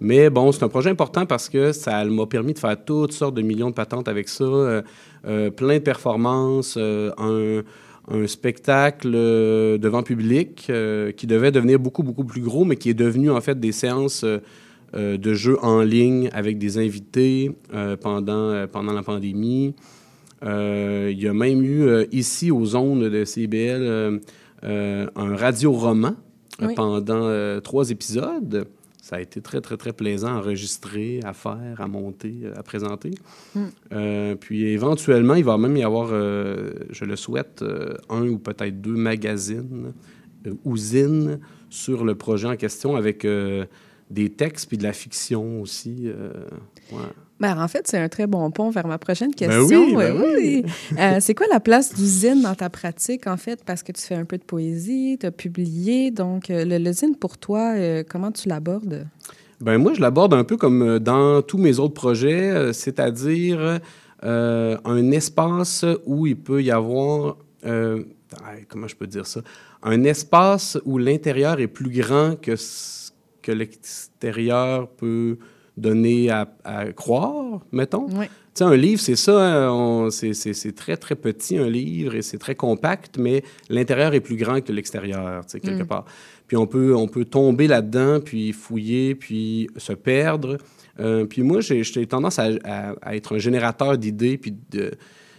[0.00, 3.34] Mais bon, c'est un projet important parce que ça m'a permis de faire toutes sortes
[3.34, 4.82] de millions de patentes avec ça, euh,
[5.26, 7.62] euh, plein de performances, euh, un,
[8.08, 12.90] un spectacle euh, devant public euh, qui devait devenir beaucoup, beaucoup plus gros, mais qui
[12.90, 17.50] est devenu en fait des séances euh, de jeux en ligne avec des invités
[18.02, 19.74] pendant, pendant la pandémie.
[20.42, 24.20] Il y a même eu ici aux zones de CBL
[24.62, 26.14] un radio-roman
[26.60, 26.74] Oui.
[26.74, 28.66] pendant trois épisodes.
[29.02, 32.62] Ça a été très, très, très plaisant à enregistrer, à faire, à monter, euh, à
[32.62, 33.10] présenter.
[33.92, 38.38] Euh, puis éventuellement, il va même y avoir, euh, je le souhaite, euh, un ou
[38.38, 39.92] peut-être deux magazines,
[40.64, 43.26] usines sur le projet en question avec
[44.10, 46.08] des textes puis de la fiction aussi.
[46.92, 46.98] ouais.
[47.42, 49.86] Ben, en fait, c'est un très bon pont vers ma prochaine Ben question.
[49.86, 50.64] oui, ben Ouais, oui.
[50.96, 53.64] Euh, c'est quoi la place du zine dans ta pratique, en fait?
[53.64, 56.12] Parce que tu fais un peu de poésie, tu as publié.
[56.12, 59.08] Donc, euh, le, zine, pour toi, euh, comment tu l'abordes?
[59.60, 63.80] Ben moi, je l'aborde un peu comme dans tous mes autres projets, c'est-à-dire
[64.22, 67.96] euh, un espace où il peut y avoir, ah,
[68.68, 69.40] comment je peux dire ça,
[69.82, 75.38] un espace où l'intérieur est plus grand que ce que l'extérieur peut
[75.76, 78.06] donner à, à croire, mettons.
[78.10, 78.26] Oui.
[78.54, 82.36] Tu sais, un livre, c'est ça, on- c'est- très, très petit, un livre, et c'est
[82.36, 85.86] très compact, mais l'intérieur est plus grand que l'extérieur, tu sais, quelque Mm.
[85.86, 86.04] part.
[86.46, 90.58] Puis on peut, on peut tomber là-dedans, puis fouiller, puis se perdre.
[91.00, 94.90] Euh, puis moi, j'ai j'ai tendance à, à- à être un générateur d'idées, puis de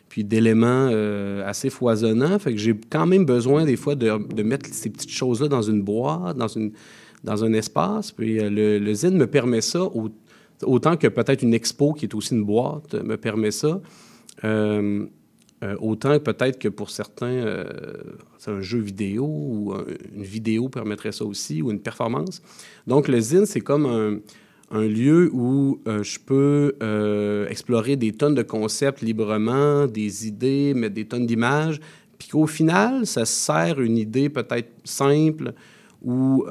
[0.09, 2.37] puis d'éléments euh, assez foisonnants.
[2.37, 5.63] Fait que j'ai quand même besoin, des fois, de, de mettre ces petites choses-là dans
[5.63, 6.71] une boîte, dans, une,
[7.23, 8.11] dans un espace.
[8.11, 10.09] Puis euh, le, le zine me permet ça, au-
[10.65, 13.81] autant que peut-être une expo, qui est aussi une boîte, me permet ça.
[14.43, 15.05] Euh,
[15.63, 17.63] Euh, autant peut-être que pour certains, euh,
[18.37, 22.41] c'est un jeu vidéo ou un- une vidéo permettrait ça aussi, ou une performance.
[22.85, 24.19] Donc, le zine, c'est comme un,
[24.87, 26.75] lieu où je peux
[27.49, 31.79] explorer des tonnes de concepts librement, des idées, mettre des tonnes d'images,
[32.17, 35.53] puis qu'au final, ça sert une idée peut-être simple
[36.03, 36.45] ou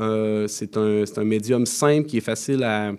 [0.46, 2.94] c'est un, c'est un médium simple qui est facile à,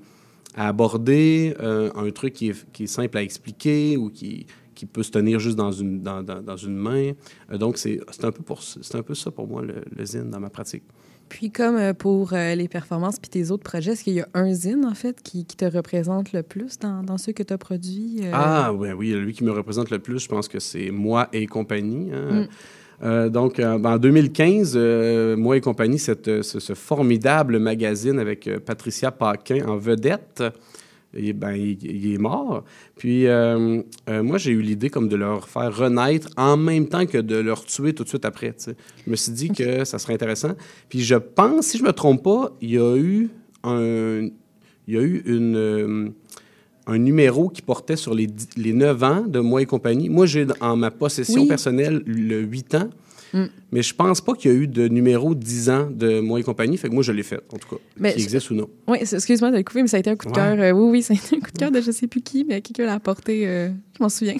[0.55, 4.85] à aborder, euh, un truc qui est, qui est simple à expliquer ou qui, qui
[4.85, 7.11] peut se tenir juste dans une, dans, dans- dans une main.
[7.51, 8.61] Euh, donc, c'est un, peu pour-
[8.93, 10.83] un peu ça pour moi, le, le zine, dans ma pratique.
[11.29, 14.53] Puis comme euh, pour les performances puis tes autres projets, est-ce qu'il y a un
[14.53, 17.57] zine, en fait, qui, qui te représente le plus dans, dans ceux que tu as
[17.57, 18.19] produits?
[18.23, 18.31] euh?
[18.33, 21.47] Ah, oui, oui, lui qui me représente le plus, je pense que c'est Moi et
[21.47, 22.11] compagnie.
[22.11, 22.47] hein.
[23.03, 28.19] Euh, donc, euh, ben, en 2015, euh, Moi et compagnie, cette, ce, ce formidable magazine
[28.19, 30.43] avec Patricia Paquin en vedette,
[31.15, 32.63] et, ben, il, il est mort.
[32.95, 37.35] Puis, moi, j'ai eu l'idée comme de leur faire renaître en même temps que de
[37.35, 38.55] leur tuer tout de suite après.
[39.05, 40.53] Je me suis dit que ça serait intéressant.
[40.89, 43.29] Puis, je pense, si je me trompe pas, il y a eu
[43.63, 44.27] un,
[44.87, 46.13] il y a eu une,
[46.87, 50.09] un numéro qui portait sur les, les 9 ans de Moi et compagnie.
[50.09, 51.47] Moi, j'ai en ma possession Oui.
[51.47, 52.89] personnelle le 8 ans,
[53.35, 53.45] Mm.
[53.71, 56.43] mais je pense pas qu'il y a eu de numéro 10 ans de Moi et
[56.43, 56.77] compagnie.
[56.77, 57.81] Fait que moi, je l'ai fait, en tout cas.
[57.97, 58.69] Mais qui existe ou non.
[58.87, 60.35] Oui, excuse-moi de le couper, mais ça a été un coup de Ouais.
[60.35, 60.59] cœur.
[60.59, 62.45] euh, oui, oui, ça a été un coup de cœur de je sais plus qui,
[62.47, 64.35] mais quelqu'un l'a apporté, euh, je m'en souviens.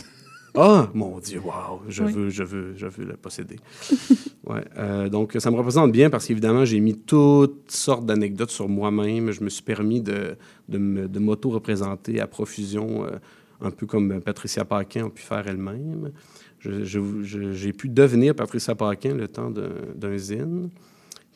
[0.55, 2.11] Ah, mon Dieu, wow, je Oui.
[2.13, 3.55] veux, je veux, je veux le posséder.
[4.47, 8.69] ouais, euh, donc, ça me représente bien parce qu'évidemment, j'ai mis toutes sortes d'anecdotes sur
[8.69, 9.31] moi-même.
[9.31, 10.35] Je me suis permis de,
[10.69, 13.17] de, m'auto-représenter à profusion, euh,
[13.61, 16.11] un peu comme Patricia Paquin a pu faire elle-même.
[16.59, 20.69] J'ai pu devenir Patricia Paquin le temps d'un, d'un zine.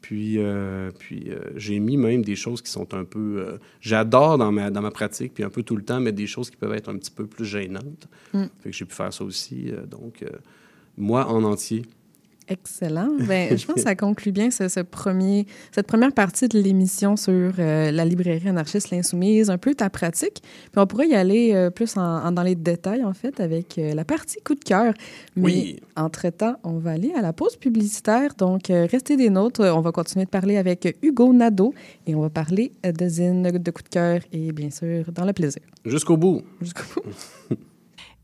[0.02, 3.40] Puis, euh, puis euh, j'ai mis même des choses qui sont un peu...
[3.40, 6.28] euh, j'adore dans ma, dans ma pratique, puis un peu tout le temps, mettre des
[6.28, 8.08] choses qui peuvent être un petit peu plus gênantes.
[8.34, 8.44] Mm.
[8.62, 9.72] Fait que j'ai pu faire ça aussi.
[9.90, 10.24] donc,
[10.98, 11.84] moi, en entier.
[12.50, 13.10] Excellent.
[13.28, 17.16] Ben, je pense que ça conclut bien ce, ce premier, cette première partie de l'émission
[17.18, 20.42] sur euh, la librairie anarchiste L'Insoumise, un peu ta pratique.
[20.42, 23.78] Puis on pourrait y aller euh, plus en, en- dans les détails, en fait, avec
[23.78, 24.94] euh, la partie coup de cœur.
[25.36, 25.80] Mais Oui.
[25.96, 28.34] entre-temps, on va aller à la pause publicitaire.
[28.38, 29.62] Donc, restez des nôtres.
[29.62, 31.74] On va continuer de parler avec Hugo Nadeau
[32.06, 35.34] et on va parler de zine, de coup de cœur et bien sûr, dans le
[35.34, 35.62] plaisir.
[35.86, 36.42] Jusqu'au bout.
[36.62, 37.10] Jusqu'au bout.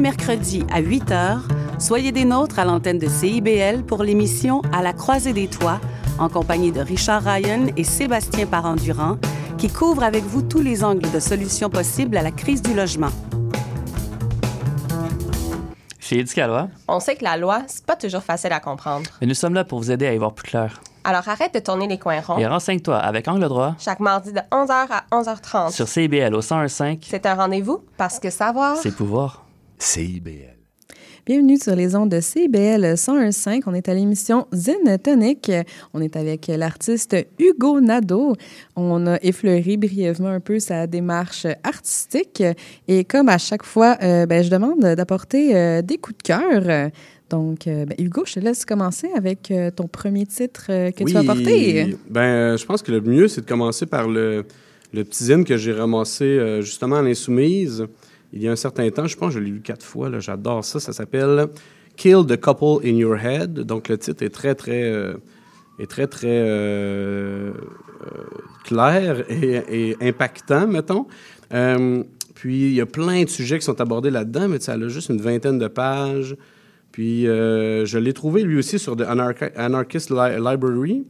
[0.00, 1.42] Les mercredis à 8 heures,
[1.78, 5.78] soyez des nôtres à l'antenne de CIBL pour l'émission À la croisée des toits,
[6.18, 9.18] en compagnie de Richard Ryan et Sébastien Parent-Durand,
[9.58, 13.10] qui couvrent avec vous tous les angles de solutions possibles à la crise du logement.
[15.98, 19.10] Chez Éducalois, On sait que la loi, c'est pas toujours facile à comprendre.
[19.20, 20.80] mais nous sommes là pour vous aider à y voir plus clair.
[21.04, 22.38] Alors arrête de tourner les coins ronds.
[22.38, 25.72] Et renseigne-toi avec Angle droit Chaque mardi de 11h à 11h30.
[25.72, 28.78] sur CIBL au 101.5, C'est un rendez-vous parce que savoir.
[28.78, 29.44] c'est pouvoir.
[29.80, 30.56] CIBL.
[31.24, 33.62] Bienvenue sur les ondes de CBL 101.5.
[33.66, 35.50] On est à l'émission Zen Tonic.
[35.94, 38.36] On est avec l'artiste Hugo Nadeau.
[38.76, 42.42] On a effleuré brièvement un peu sa démarche artistique.
[42.88, 46.90] Et comme à chaque fois, euh, ben, je demande d'apporter euh, des coups de cœur.
[47.30, 51.04] Donc, euh, ben, Hugo, je te laisse commencer avec euh, ton premier titre euh, que
[51.04, 51.96] tu vas porter.
[52.10, 54.44] Ben, je pense que le mieux, c'est de commencer par le,
[54.92, 57.86] le petit zine que j'ai ramassé euh, justement à l'Insoumise
[58.32, 59.06] il y a un certain temps.
[59.06, 60.10] Je pense que je l'ai lu quatre fois.
[60.20, 60.80] J'adore ça.
[60.80, 61.48] Ça s'appelle
[61.96, 63.52] Kill the Couple in Your Head.
[63.60, 65.14] Donc, le titre est très, très, euh,
[65.78, 68.24] est très, très euh, euh,
[68.64, 71.06] clair et, impactant, mettons.
[72.34, 75.10] Puis, il y a plein de sujets qui sont abordés là-dedans, mais elle a juste
[75.10, 76.36] une vingtaine de pages.
[76.92, 81.04] Puis, je l'ai trouvé lui aussi sur The Anarchi- Anarchist Li- Library.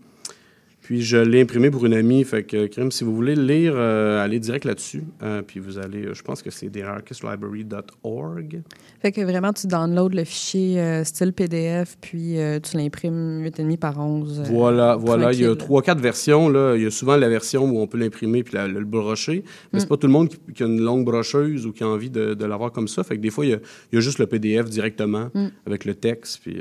[0.90, 2.24] Puis je l'ai imprimé pour une amie.
[2.24, 5.05] Fait que, crime, si vous voulez le lire, euh, allez direct là-dessus.
[5.22, 8.62] Euh, puis vous allez, euh, je pense que c'est theanarchistlibrary.org.
[9.00, 14.40] Fait que vraiment, tu downloads le fichier style PDF, puis tu l'imprimes 8,5 par 11.
[14.40, 15.33] euh, Voilà, voilà.
[15.33, 16.48] Il y a trois, quatre versions.
[16.48, 16.74] Là.
[16.76, 19.44] Il y a souvent la version où on peut l'imprimer puis la- le, le brocher.
[19.72, 19.81] Mais Mm.
[19.81, 22.11] c'est pas tout le monde qui, qui a une longue brocheuse ou qui a envie
[22.11, 23.05] de, de l'avoir comme ça.
[23.05, 23.59] Fait que des fois, il y a,
[23.92, 25.46] il y a juste le PDF directement Mm.
[25.66, 26.40] avec le texte.
[26.42, 26.57] Puis,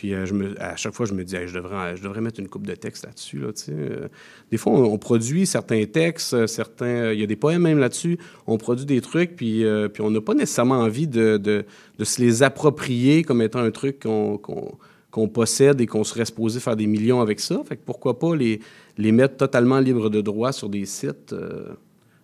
[0.00, 2.66] puis euh, à chaque fois, je me dis, je, devrais, je devrais mettre une coupe
[2.66, 3.38] de texte là-dessus.
[3.38, 3.48] Là.
[3.68, 4.08] Euh,
[4.50, 8.16] des fois, on, produit certains textes, euh, certains, il y a des poèmes même là-dessus.
[8.46, 11.66] On produit des trucs, puis, puis on n'a pas nécessairement envie de, de,
[11.98, 16.76] de se les approprier comme étant un truc qu'on possède et qu'on serait supposé faire
[16.76, 17.60] des millions avec ça.
[17.68, 18.60] Fait que pourquoi pas les,
[18.96, 21.34] les mettre totalement libres de droit sur des sites.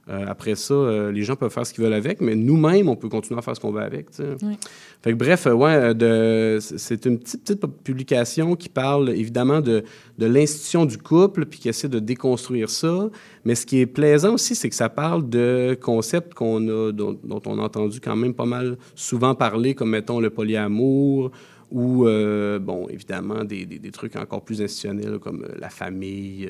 [0.08, 2.94] Euh, après ça, euh, les gens peuvent faire ce qu'ils veulent avec, mais nous-mêmes, on
[2.94, 4.06] peut continuer à faire ce qu'on veut avec.
[4.42, 4.56] Oui.
[5.02, 9.82] Fait que bref, euh, ouais, c'est une petite, petite publication qui parle évidemment de,
[10.18, 13.08] de l'institution du couple, puis qui essaie de déconstruire ça.
[13.44, 17.18] Mais ce qui est plaisant aussi, c'est que ça parle de concepts qu'on a, dont,
[17.24, 21.32] dont on a entendu quand même pas mal souvent parler, comme mettons le polyamour,
[21.72, 26.48] ou, bon, évidemment, des, des- des trucs encore plus institutionnels comme la famille,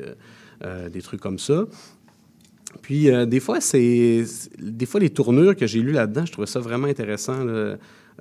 [0.64, 1.64] euh, des trucs comme ça.
[2.82, 4.24] Puis, euh, des fois, c'est.
[4.58, 7.46] Des fois, les tournures que j'ai lues là-dedans, je trouvais ça vraiment intéressant.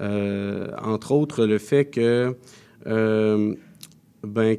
[0.01, 2.35] Euh, entre autres, le fait que.
[2.87, 3.53] euh,
[4.23, 4.57] ben,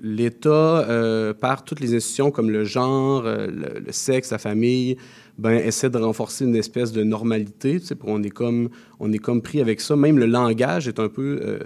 [0.00, 4.96] l'État, par toutes les institutions comme le genre, le, sexe, la famille,
[5.38, 7.80] ben, essaie de renforcer une espèce de normalité.
[8.04, 8.68] On, est comme,
[9.00, 9.96] on est comme pris avec ça.
[9.96, 11.58] Même le langage est un peu,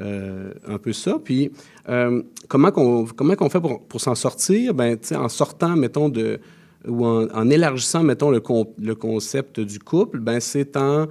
[0.00, 1.20] un peu ça.
[1.22, 1.52] Puis,
[1.88, 4.74] euh, comment qu'on comment qu'on fait pour, pour s'en sortir?
[4.74, 6.40] Ben, en sortant, mettons, de
[6.86, 11.06] ou en, élargissant, mettons, le, con- le concept du couple, ben, c'est en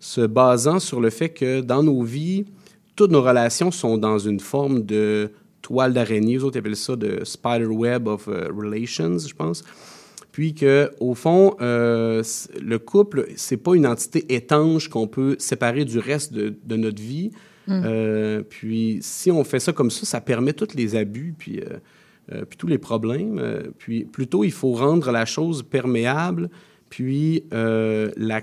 [0.00, 2.46] se basant sur le fait que dans nos vies,
[2.96, 5.30] toutes nos relations sont dans une forme de
[5.62, 6.34] toile d'araignée.
[6.34, 9.62] Les autres appellent ça de spider web of euh, relations, je pense.
[10.32, 12.22] Puis que, au fond, euh,
[12.60, 17.02] le couple, c'est pas une entité étanche qu'on peut séparer du reste de, de notre
[17.02, 17.30] vie.
[17.70, 17.82] Mm.
[17.84, 21.78] Euh, puis si on fait ça comme ça, ça permet tous les abus, puis, euh,
[22.32, 23.40] euh, puis tous les problèmes.
[23.78, 26.50] Puis plutôt, il faut rendre la chose perméable,
[26.88, 28.42] puis la,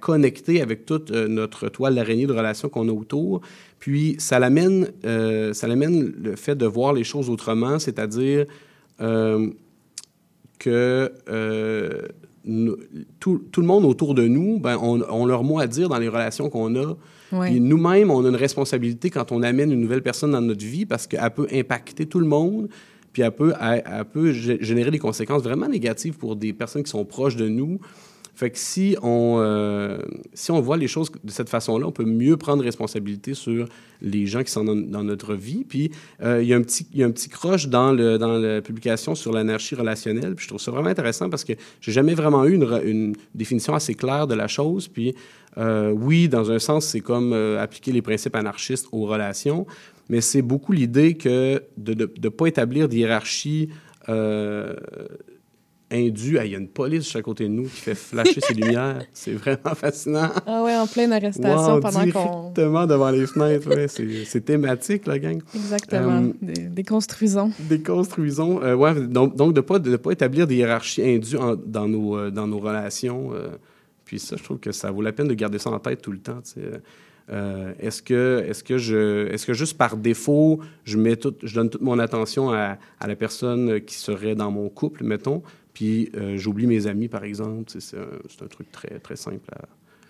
[0.00, 3.40] connecter avec toute notre toile d'araignée de relations qu'on a autour.
[3.80, 8.46] Puis ça l'amène, ça l'amène le fait de voir les choses autrement, c'est-à-dire
[10.60, 11.12] que
[13.18, 16.08] tout, tout le monde autour de nous, ben, on, leur mot à dire dans les
[16.08, 16.94] relations qu'on a.
[17.32, 21.06] Nous-mêmes, on a une responsabilité quand on amène une nouvelle personne dans notre vie parce
[21.06, 22.68] qu'elle peut impacter tout le monde,
[23.12, 27.48] puis elle peut, générer des conséquences vraiment négatives pour des personnes qui sont proches de
[27.48, 27.80] nous.
[28.34, 29.98] Fait que si on, euh,
[30.32, 33.66] si on voit les choses de cette façon-là, on peut mieux prendre responsabilité sur
[34.00, 35.64] les gens qui sont dans, notre vie.
[35.68, 35.90] Puis
[36.22, 39.74] euh, il y a un petit, petit croche dans, le, dans la publication sur l'anarchie
[39.74, 40.34] relationnelle.
[40.34, 43.94] Puis je trouve ça vraiment intéressant parce que j'ai jamais vraiment eu une, définition assez
[43.94, 44.88] claire de la chose.
[44.88, 45.14] Puis
[45.58, 49.66] euh, oui, dans un sens, c'est comme appliquer les principes anarchistes aux relations,
[50.08, 53.68] mais c'est beaucoup l'idée que de ne pas établir de hiérarchie
[54.08, 54.74] euh,
[55.92, 56.38] indue.
[56.44, 59.02] Il y a une police juste à côté de nous qui fait flasher ses lumières.
[59.12, 60.30] C'est vraiment fascinant.
[60.46, 62.50] Ah ouais, en pleine arrestation Wow, pendant qu'on...
[62.52, 63.68] directement devant les fenêtres.
[63.68, 65.40] ouais, c'est thématique, la gang.
[65.54, 66.22] Exactement.
[66.22, 67.50] Euh, Des- Déconstruisons.
[67.58, 68.62] Déconstruisons.
[68.62, 71.88] Euh, ouais, donc, donc de ne pas, de pas établir des hiérarchies indues en- dans,
[71.88, 73.30] nos, euh, dans nos relations.
[73.34, 73.48] euh,
[74.04, 76.12] puis ça, je trouve que ça vaut la peine de garder ça en tête tout
[76.12, 76.40] le temps.
[77.30, 81.54] Euh, est-ce que, est que je, est-ce que juste par défaut, je, mets tout, je
[81.54, 85.42] donne toute mon attention à, à la personne qui serait dans mon couple, mettons,
[85.72, 87.72] puis euh, j'oublie mes amis, par exemple.
[87.78, 89.62] C'est un, truc très, très simple à...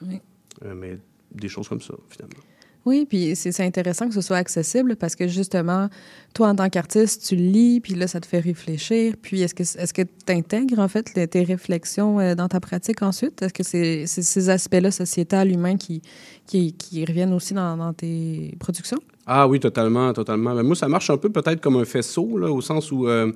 [0.03, 0.21] Oui.
[0.65, 0.99] Euh, mais
[1.33, 2.43] des choses comme ça, finalement.
[2.85, 5.89] Oui, puis c'est intéressant que ce soit accessible parce que justement,
[6.35, 9.15] toi, en tant qu'artiste, tu lis, puis là, ça te fait réfléchir.
[9.23, 12.59] Puis est-ce que est-ce que tu intègres, en fait, les- tes réflexions euh, dans ta
[12.59, 13.41] pratique ensuite?
[13.41, 16.03] Est-ce que c'est ces aspects-là sociétal, humain, qui,
[16.47, 18.99] qui, qui reviennent aussi dans, dans tes productions?
[19.27, 20.53] Ah oui, totalement, totalement.
[20.53, 23.31] Mais moi, ça marche un peu peut-être comme un faisceau, là, au sens où euh,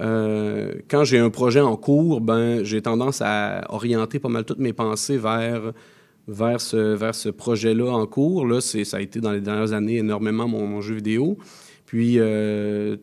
[0.00, 4.58] euh, quand j'ai un projet en cours, ben, j'ai tendance à orienter pas mal toutes
[4.58, 5.72] mes pensées vers,
[6.28, 8.46] vers ce, vers ce projet-là en cours.
[8.46, 11.38] Là, ça a été dans les dernières années énormément mon, jeu vidéo.
[11.86, 12.96] Puis, euh,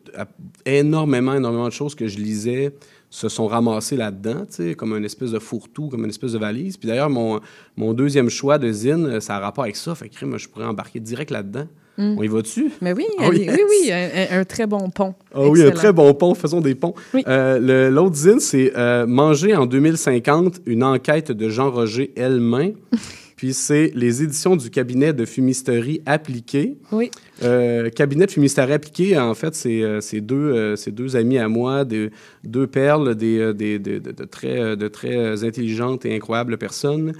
[0.66, 2.74] énormément, énormément de choses que je lisais
[3.08, 4.44] se sont ramassées là-dedans,
[4.76, 6.76] comme une espèce de fourre-tout, comme une espèce de valise.
[6.76, 7.40] Puis d'ailleurs, mon,
[7.76, 9.94] mon deuxième choix de zine, ça a rapport avec ça.
[9.94, 11.66] Fait que, je pourrais embarquer direct là-dedans.
[11.96, 12.16] Mm.
[12.18, 12.70] On y va-tu?
[12.80, 13.46] Mais oui, Ah oui.
[13.48, 15.14] oui, oui, un, très bon pont.
[15.34, 16.34] Ah oui, un très bon pont.
[16.34, 16.94] Faisons des ponts.
[17.28, 22.70] Euh, le- L'autre zine, c'est euh, Manger en 2050, une enquête de Jean-Roger Helmain.
[23.36, 26.78] Puis c'est les éditions du cabinet de fumisterie appliquée.
[26.92, 27.10] Oui.
[27.42, 31.84] Euh, cabinet de fumisterie appliquée, en fait, c'est euh, deux, euh, deux amis à moi,
[31.84, 32.10] des-
[32.44, 36.14] deux perles, des, euh, des- de, de- de très, euh, de très euh, intelligentes et
[36.14, 37.12] incroyables personnes euh,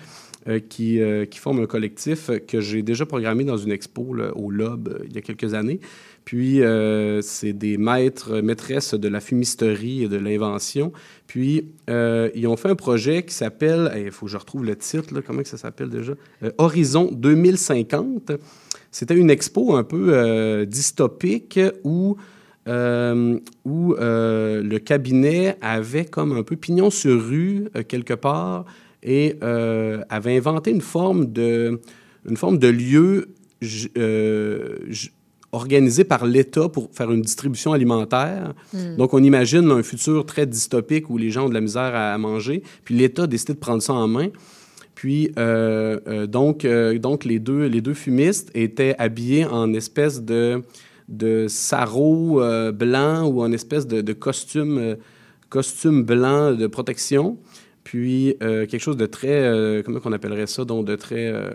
[0.69, 4.89] qui, euh, qui forment un collectif que j'ai déjà programmé dans une expo au Lob
[4.89, 5.81] euh, il y a quelques années.
[6.25, 10.93] Puis, euh, c'est des maîtres, maîtresses de la fumisterie et de l'invention.
[11.27, 14.77] Puis, euh, ils ont fait un projet qui s'appelle, il faut que je retrouve le
[14.77, 16.15] titre, comment que ça s'appelle déjà?
[16.43, 18.33] Euh, Horizon 2050.
[18.91, 22.17] C'était une expo un peu euh, dystopique où,
[22.69, 28.65] euh, où euh, le cabinet avait comme un peu pignon sur rue euh, quelque part
[29.05, 31.81] et euh, avait inventé une forme de,
[32.29, 33.29] une forme de lieu
[33.97, 34.79] euh,
[35.53, 38.55] organisé par l'État pour faire une distribution alimentaire.
[38.73, 38.97] Mm.
[38.97, 42.17] Donc, on imagine un futur très dystopique où les gens ont de la misère à
[42.19, 44.31] manger, puis l'État a décidé de prendre ça en main.
[44.95, 50.23] Puis, euh, euh, donc, euh, donc les, deux, les deux fumistes étaient habillés en espèce
[50.23, 50.63] de,
[51.09, 52.41] de sarrau
[52.73, 54.97] blanc ou en espèce de, de costume,
[55.49, 57.39] costume blanc de protection.
[57.85, 61.51] Puis, euh, quelque chose de très, euh, comment on appellerait ça, donc de très, euh,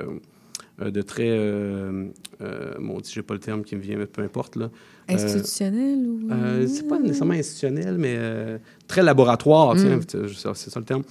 [0.79, 1.29] de très,
[3.01, 4.69] Dieu, j'ai pas le terme qui me vient, mais peu importe, là.
[5.09, 6.29] Institutionnel ou...
[6.67, 8.17] c'est pas nécessairement institutionnel, mais
[8.87, 10.01] très laboratoire, Mm.
[10.35, 11.03] ça- c'est ça le terme.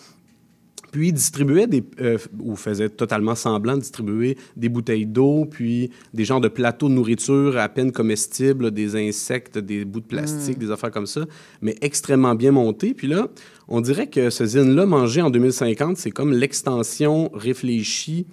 [0.90, 5.90] Puis, ils distribuaient des, euh, ou faisaient totalement semblant de distribuer des bouteilles d'eau, puis
[6.14, 10.56] des genres de plateaux de nourriture à peine comestibles, des insectes, des bouts de plastique,
[10.56, 10.60] Mm.
[10.60, 11.26] des affaires comme ça,
[11.60, 12.94] mais extrêmement bien montés.
[12.94, 13.28] Puis là,
[13.68, 18.26] on dirait que ce zine-là, mangé en 2050, c'est comme l'extension réfléchie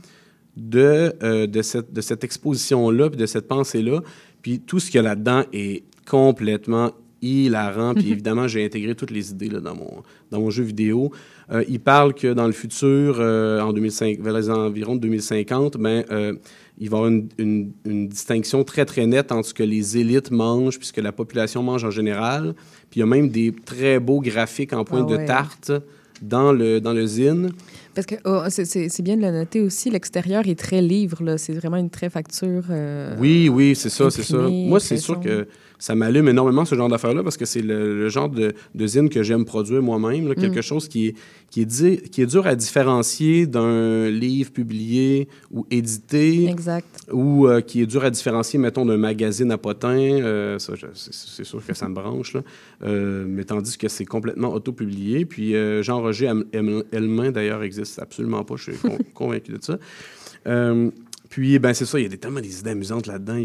[0.57, 4.01] de, euh, de cette, de cette exposition-là, puis de cette pensée-là.
[4.41, 6.91] Puis tout ce qu'il y a là-dedans est complètement
[7.21, 7.93] hilarant.
[7.93, 11.11] Puis évidemment, j'ai intégré toutes les idées là, dans, mon, dans mon jeu vidéo.
[11.51, 15.77] Euh, il parle que dans le futur, euh, en 2005, vers les environs de 2050,
[15.77, 16.33] ben, euh,
[16.79, 19.97] il va y avoir une, une- une distinction très, très nette entre ce que les
[19.97, 22.55] élites mangent puis ce que la population mange en général.
[22.89, 25.25] Puis il y a même des très beaux graphiques en point Ah de ouais.
[25.25, 25.71] tarte
[26.21, 27.51] dans le, dans le zine.
[27.93, 31.35] Parce que oh, c'est- bien de le noter aussi, l'extérieur est très livre.
[31.37, 32.63] C'est vraiment une très facture.
[32.71, 34.37] euh, Oui, oui, c'est ça, c'est ça.
[34.49, 35.47] Moi, c'est sûr que
[35.85, 39.07] ça m'allume énormément ce genre d'affaires-là parce que c'est le, le genre de, de zine
[39.07, 40.33] que j'aime produire moi-même.
[40.33, 40.69] Quelque Mm.
[40.71, 41.15] chose qui est,
[41.51, 46.47] qui, est di- qui est dur à différencier d'un livre publié ou édité.
[46.49, 46.87] Exact.
[47.11, 49.89] Ou euh, qui est dur à différencier, mettons, d'un magazine à potins.
[49.99, 52.33] Euh, c'est sûr que ça me branche.
[52.33, 52.41] Là.
[52.83, 55.25] Euh, mais tandis que c'est complètement auto-publié.
[55.25, 56.31] Puis euh, Jean-Roger
[56.91, 58.55] Helmin, d'ailleurs, existe absolument pas.
[58.57, 59.77] Je suis con- convaincu de ça.
[61.35, 63.35] Puis, ben, c'est ça, il y a des, tellement des idées amusantes là-dedans.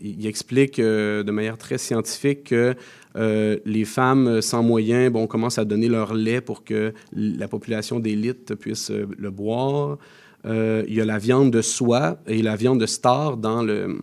[0.00, 2.74] Il, explique euh, de manière très scientifique que
[3.14, 8.00] euh, les femmes sans moyens bon, commencent à donner leur lait pour que la population
[8.00, 9.98] d'élite puisse euh, le boire.
[10.44, 14.00] Il y a la viande de soie et la viande de star dans le,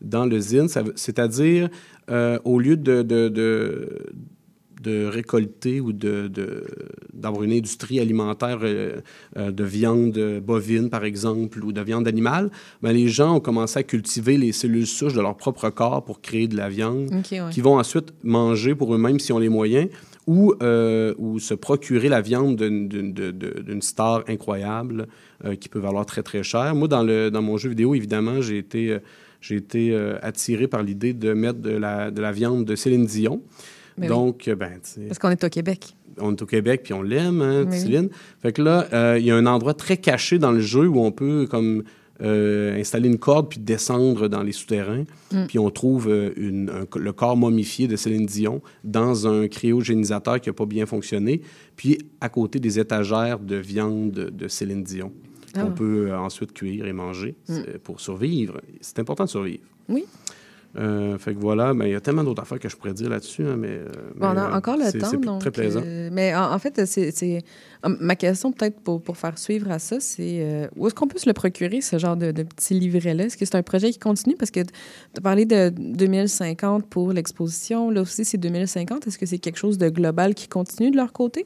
[0.00, 1.68] dans le C'est-à-dire,
[2.08, 3.02] au lieu de,
[4.80, 6.64] de récolter ou de, de-
[7.12, 9.00] d'avoir une industrie alimentaire euh,
[9.36, 12.50] euh, de viande bovine, par exemple, ou de viande animale,
[12.82, 16.20] ben, les gens ont commencé à cultiver les cellules souches de leur propre corps pour
[16.20, 17.40] créer de la viande, Ok, ouais.
[17.50, 19.88] qui vont ensuite manger pour eux-mêmes s'ils ont les moyens,
[20.26, 25.08] ou, euh, ou se procurer la viande d'une, star incroyable
[25.60, 26.74] qui peut valoir très, très cher.
[26.74, 28.98] Moi, dans, le, dans mon jeu vidéo, évidemment, j'ai été,
[29.40, 33.06] j'ai été euh, attiré par l'idée de mettre de la, de la viande de Céline
[33.06, 33.42] Dion.
[34.00, 34.12] Mais oui.
[34.14, 35.94] Donc, euh, ben, tu sais, Parce qu'on est au Québec.
[36.18, 37.78] on est au Québec puis on l'aime, hein, Oui, oui.
[37.80, 38.08] Céline.
[38.40, 40.98] Fait que là, euh, il y a un endroit très caché dans le jeu où
[41.00, 41.84] on peut comme
[42.22, 45.04] euh, installer une corde puis descendre dans les souterrains.
[45.32, 45.46] Mm.
[45.46, 50.38] Puis on trouve euh, une- un- le corps momifié de Céline Dion dans un cryogénisateur
[50.38, 51.40] qui n'a pas bien fonctionné.
[51.76, 55.12] Puis à côté des étagères de viande de, Céline Dion
[55.54, 55.62] Ah.
[55.62, 57.54] qu'on peut euh, ensuite cuire et manger Mm.
[57.82, 58.60] pour survivre.
[58.82, 59.62] C'est important de survivre.
[59.88, 60.04] Oui.
[60.78, 63.08] Euh, fait que voilà, ben, il y a tellement d'autres affaires que je pourrais dire
[63.10, 63.86] là-dessus, hein, mais, euh,
[64.20, 65.40] on mais, a euh, encore le temps, donc.
[65.40, 65.82] très plaisant.
[65.84, 67.42] euh, mais en, en fait, c'est,
[67.82, 71.08] hum, ma question peut-être pour, pour faire suivre à ça, c'est euh, où est-ce qu'on
[71.08, 73.24] peut se le procurer, ce genre de, de petit livret-là?
[73.24, 74.36] Est-ce que c'est un projet qui continue?
[74.36, 74.68] Parce que tu
[75.18, 77.90] as parlé de 2050 pour l'exposition.
[77.90, 79.08] Là aussi, c'est 2050.
[79.08, 81.44] Est-ce que c'est quelque chose de global qui continue de leur côté?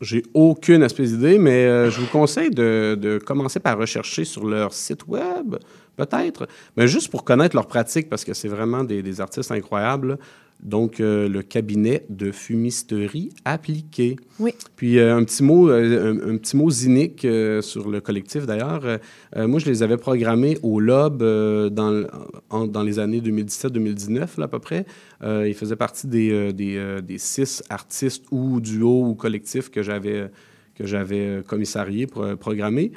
[0.00, 4.72] J'ai aucune espèce d'idée, mais je vous conseille de, de commencer par rechercher sur leur
[4.72, 5.56] site web,
[5.96, 10.18] peut-être, mais juste pour connaître leurs pratiques, parce que c'est vraiment des, des artistes incroyables.
[10.62, 14.14] Donc, euh, le cabinet de fumisterie appliquée.
[14.38, 14.52] Oui.
[14.76, 18.46] Puis, euh, un petit mot, euh, un, un petit mot zinique euh, sur le collectif,
[18.46, 19.00] d'ailleurs.
[19.36, 22.04] Moi, je les avais programmés au Lob dans,
[22.50, 24.86] en- dans les années 2017-2019, là, à peu près.
[25.24, 30.30] Ils faisaient partie des, des, des six artistes ou duos ou collectifs que j'avais
[30.74, 32.92] que j'avais euh, commissarié, pro- programmé.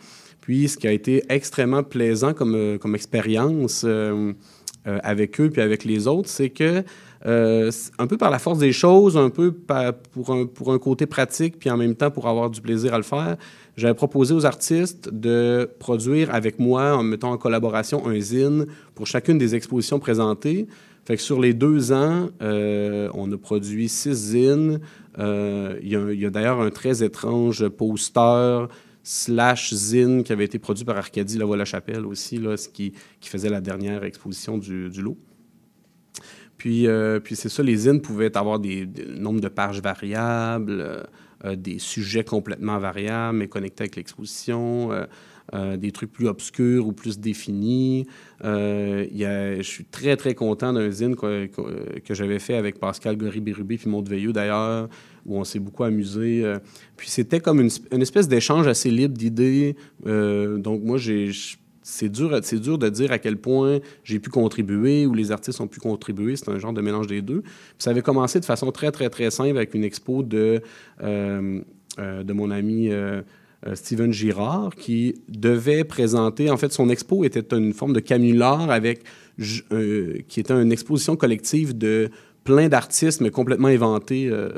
[0.46, 4.32] Puis, ce qui a été extrêmement plaisant comme, euh, expérience euh,
[4.86, 6.84] euh, avec eux puis avec les autres, c'est que
[7.24, 9.52] un peu par la force des choses, un peu
[10.12, 13.38] pour, un, côté pratique, puis en même temps pour avoir du plaisir à le faire,
[13.76, 19.08] j'avais proposé aux artistes de produire avec moi, en mettant en collaboration, un zine pour
[19.08, 20.68] chacune des expositions présentées.
[21.06, 24.80] Fait que sur les deux ans, on a produit six zines.
[25.18, 28.68] Il y a, a d'ailleurs un très étrange poster
[29.06, 33.50] slash zine qui avait été produit par Arcadie Lavoie-la-Chapelle aussi, là, ce qui, qui faisait
[33.50, 35.16] la dernière exposition du, du lot.
[36.58, 41.04] Puis, euh, puis c'est ça, les zines pouvaient avoir des, nombres de pages variables, euh,
[41.44, 44.90] euh, des sujets complètement variables, mais connectés avec l'exposition,
[45.54, 48.08] euh, des trucs plus obscurs ou plus définis.
[48.44, 51.48] Euh, je suis très, très content d'un zine que,
[52.10, 54.90] j'avais fait avec Pascal Gorry-Bérubé puis Maud d'ailleurs,
[55.24, 56.44] où on s'est beaucoup amusé.
[56.44, 56.58] euh.
[56.98, 59.76] Puis c'était comme une, espèce d'échange assez libre d'idées.
[60.04, 60.98] Donc moi,
[61.84, 65.62] c'est dur, c'est dur de dire à quel point j'ai pu contribuer ou les artistes
[65.62, 66.38] ont pu contribuer.
[66.38, 67.42] C'est un genre de mélange des deux.
[67.42, 70.60] Puis ça avait commencé de façon très, très, très simple avec une expo de,
[71.00, 72.90] de mon ami
[73.74, 76.50] Steven Girard qui devait présenter.
[76.50, 79.04] En fait, son expo était une forme de canular avec,
[79.72, 82.10] euh, qui était une exposition collective de
[82.44, 84.28] plein d'artistes, mais complètement inventés.
[84.30, 84.50] euh,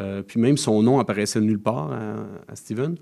[0.00, 2.96] euh, puis même son nom apparaissait nulle part à, à Steven.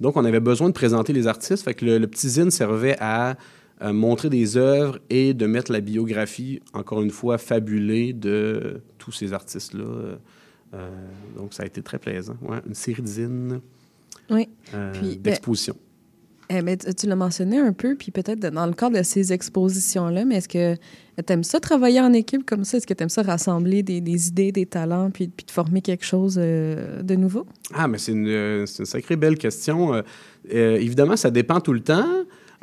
[0.00, 1.64] Donc, on avait besoin de présenter les artistes.
[1.64, 3.36] Fait le, petit zine servait à
[3.82, 9.12] euh, montrer des œuvres et de mettre la biographie, encore une fois, fabulée de tous
[9.12, 9.84] ces artistes-là.
[9.84, 10.16] Euh,
[10.74, 10.90] euh,
[11.36, 12.36] donc, ça a été très plaisant.
[12.42, 13.60] Ouais, une série de zines
[14.30, 14.48] Oui.
[14.74, 15.74] euh, ben, d'exposition.
[16.50, 20.24] Eh ben, tu l'as mentionné un peu, puis peut-être dans le cadre de ces expositions-là,
[20.24, 22.78] mais est-ce que tu aimes ça travailler en équipe comme ça?
[22.78, 25.82] Est-ce que tu aimes ça rassembler des, des idées, des talents, puis, puis de former
[25.82, 27.44] quelque chose euh, de nouveau?
[27.74, 29.92] Ah, mais c'est une, euh, une sacrée belle question.
[29.92, 30.02] Euh,
[30.76, 32.08] évidemment, ça dépend tout le temps.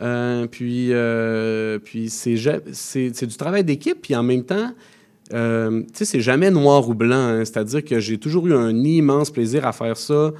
[0.01, 0.91] Euh, puis,
[1.83, 4.71] puis c'est, du travail d'équipe, puis en même temps,
[5.29, 5.35] tu
[5.93, 7.15] sais, c'est jamais noir ou blanc.
[7.15, 7.45] hein.
[7.45, 10.33] C'est-à-dire que j'ai toujours eu un immense plaisir à faire ça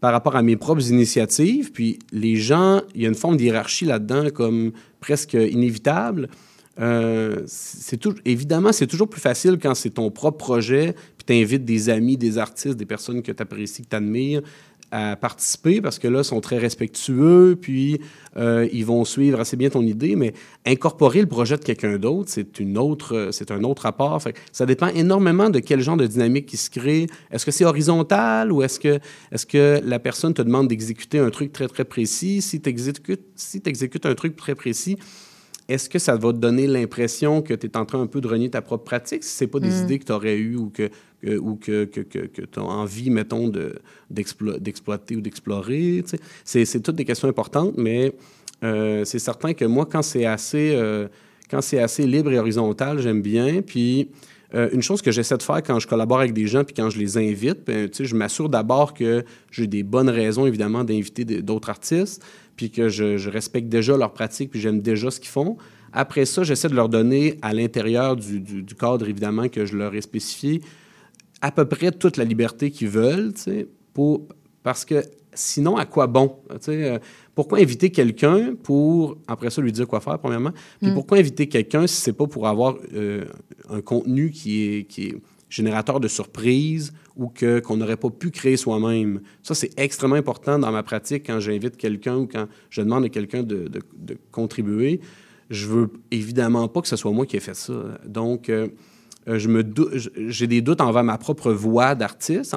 [0.00, 1.72] par rapport à mes propres initiatives.
[1.72, 6.28] Puis les gens, il y a une forme d'hierarchie là-dedans, comme presque inévitable.
[6.80, 7.44] Euh,
[8.00, 11.88] tout, évidemment, c'est toujours plus facile quand c'est ton propre projet, puis tu invites des
[11.88, 14.42] amis, des artistes, des personnes que tu apprécies, que tu admires
[14.90, 18.00] à participer parce que là, ils sont très respectueux, puis
[18.36, 20.32] euh, ils vont suivre assez bien ton idée, mais
[20.66, 24.22] incorporer le projet de quelqu'un d'autre, c'est une autre, c'est un autre rapport.
[24.52, 27.06] Ça dépend énormément de quel genre de dynamique qui se crée.
[27.30, 28.98] Est-ce que c'est horizontal ou est-ce que,
[29.32, 32.42] est-ce que la personne te demande d'exécuter un truc très, très précis?
[32.42, 32.74] Si tu
[33.36, 34.96] si exécutes un truc très précis,
[35.68, 38.28] est-ce que ça va te donner l'impression que tu es en train un peu de
[38.28, 39.22] renier ta propre pratique?
[39.24, 39.84] Si ce n'est pas des Mm.
[39.84, 40.88] idées que tu aurais eues ou que,
[41.22, 43.74] que- ou que, que, que, tu as envie, mettons, de,
[44.10, 46.02] d'explo- d'exploiter ou d'explorer?
[46.44, 48.12] C'est, c'est toutes des questions importantes, mais
[48.64, 51.08] euh, c'est certain que moi, quand c'est assez, euh,
[51.50, 53.60] quand c'est assez libre et horizontal, j'aime bien.
[53.62, 54.08] Puis
[54.54, 56.88] euh, une chose que j'essaie de faire quand je collabore avec des gens puis quand
[56.90, 61.68] je les invite, ben, je m'assure d'abord que j'ai des bonnes raisons, évidemment, d'inviter d'autres
[61.68, 62.24] artistes,
[62.56, 65.56] puis que je, je respecte déjà leur pratique, puis j'aime déjà ce qu'ils font.
[65.92, 69.76] Après ça, j'essaie de leur donner à l'intérieur du, du- du cadre, évidemment, que je
[69.76, 70.60] leur ai spécifié,
[71.40, 73.32] à peu près toute la liberté qu'ils veulent,
[73.94, 74.26] pour,
[74.62, 75.02] parce que
[75.34, 76.36] sinon, à quoi bon?
[76.68, 76.98] Euh,
[77.34, 80.50] pourquoi inviter quelqu'un pour, après ça, lui dire quoi faire, premièrement?
[80.80, 80.94] Puis Mm.
[80.94, 83.24] pourquoi inviter quelqu'un si c'est pas pour avoir euh,
[83.68, 85.16] un contenu qui est,
[85.48, 89.20] générateur de surprise ou que, qu'on n'aurait pas pu créer soi-même?
[89.42, 93.08] Ça, c'est extrêmement important dans ma pratique quand j'invite quelqu'un ou quand je demande à
[93.08, 93.70] quelqu'un de,
[94.30, 95.00] contribuer.
[95.48, 97.72] Je veux évidemment pas que ce soit moi qui ai fait ça.
[98.04, 98.68] Donc, euh,
[99.28, 99.38] euh,
[100.28, 102.54] j'ai des doutes envers ma propre voix d'artiste,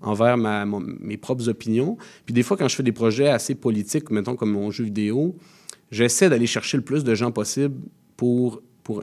[0.00, 1.96] envers mes propres opinions.
[2.24, 5.36] Puis des fois, quand je fais des projets assez politiques, mettons comme mon jeu vidéo,
[5.90, 7.74] j'essaie d'aller chercher le plus de gens possible
[8.16, 9.02] pour, pour,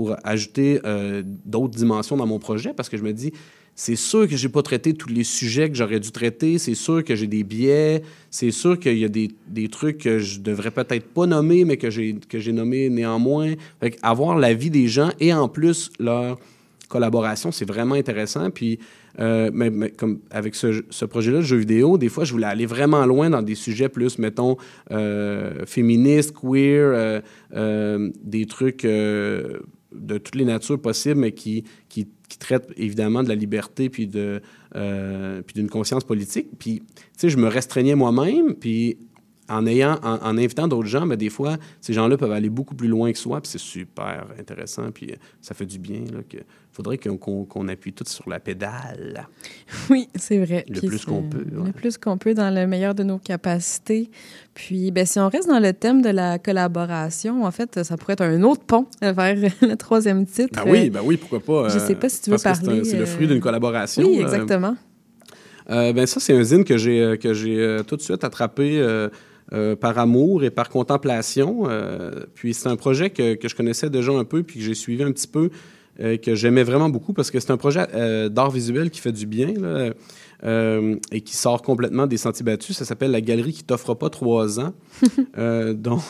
[0.00, 3.34] pour ajouter euh, d'autres dimensions dans mon projet parce que je me dis,
[3.74, 7.04] c'est sûr que j'ai pas traité tous les sujets que j'aurais dû traiter, c'est sûr
[7.04, 10.70] que j'ai des biais, c'est sûr qu'il y a des, des trucs que je devrais
[10.70, 13.52] peut-être pas nommer, mais que j'ai que nommé néanmoins.
[13.78, 16.38] Fait avoir l'avis des gens et en plus leur
[16.90, 18.50] collaboration, c'est vraiment intéressant.
[18.50, 18.78] Puis,
[19.18, 23.06] euh, mais, comme avec ce, projet-là de jeu vidéo, des fois, je voulais aller vraiment
[23.06, 24.56] loin dans des sujets plus, mettons,
[24.90, 27.20] euh, féministes, queer,
[27.54, 28.86] euh, des trucs
[29.92, 32.06] de toutes les natures possibles, mais qui, qui,
[32.38, 34.40] traitent évidemment de la liberté puis de
[34.76, 36.46] euh, puis d'une conscience politique.
[36.58, 38.98] Puis, tu sais, je me restreignais moi-même, puis
[39.50, 42.74] en, ayant, en, en invitant d'autres gens, mais des fois, ces gens-là peuvent aller beaucoup
[42.74, 46.00] plus loin que soi, puis c'est super intéressant, puis euh, ça fait du bien.
[46.32, 46.42] Il
[46.72, 49.26] faudrait qu'on appuie tout sur la pédale.
[49.90, 50.64] Oui, c'est vrai.
[50.68, 51.72] Le Puis plus qu'on peut, Le ouais.
[51.72, 54.08] plus qu'on peut dans le meilleur de nos capacités.
[54.54, 58.12] Puis, ben, si on reste dans le thème de la collaboration, en fait, ça pourrait
[58.14, 60.64] être un autre pont vers le troisième titre.
[60.64, 61.68] Ben oui, ben oui, pourquoi pas.
[61.68, 64.04] Je euh, sais pas si tu veux parler, C'est le euh, fruit d'une collaboration.
[64.04, 64.76] Oui, euh, exactement.
[65.70, 68.24] Euh, ben ça, c'est un zine que j'ai euh, que j'ai euh, tout de suite
[68.24, 69.08] attrapé euh,
[69.52, 71.64] euh, par amour et par contemplation.
[71.68, 74.74] Euh, puis c'est un projet que, que je connaissais déjà un peu, puis que j'ai
[74.74, 75.50] suivi un petit peu,
[76.00, 77.84] euh, que j'aimais vraiment beaucoup parce que c'est un projet
[78.30, 79.90] d'art visuel qui fait du bien là,
[81.12, 82.76] et qui sort complètement des sentiers battus.
[82.76, 84.72] Ça s'appelle La Galerie qui t'offre pas trois ans.
[85.74, 86.00] Donc,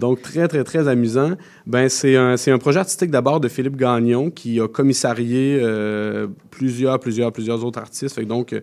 [0.00, 1.32] donc, très, très, très amusant.
[1.66, 5.62] Ben, c'est un, un projet artistique d'abord de Philippe Gagnon qui a commissarié
[6.50, 8.14] plusieurs, plusieurs, plusieurs autres artistes.
[8.14, 8.54] Fait que donc,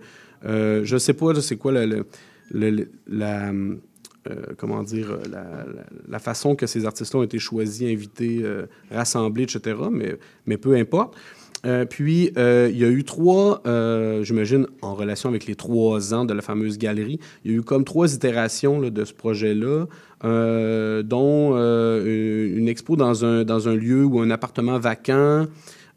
[0.44, 2.06] je sais pas, c'est quoi le, le-
[2.54, 5.66] la, euh, comment dire, la,
[6.08, 9.78] la- façon que ces artistes-là ont été choisis, invités, euh, rassemblés, etc.
[9.92, 11.16] Mais, mais peu importe.
[11.66, 16.14] Euh, puis, euh, il y a eu trois, euh, j'imagine, en relation avec les trois
[16.14, 19.86] ans de la fameuse galerie, il y a eu comme trois itérations de ce projet-là,
[20.24, 25.46] euh, dont euh, une expo dans un, dans un lieu ou un appartement vacant,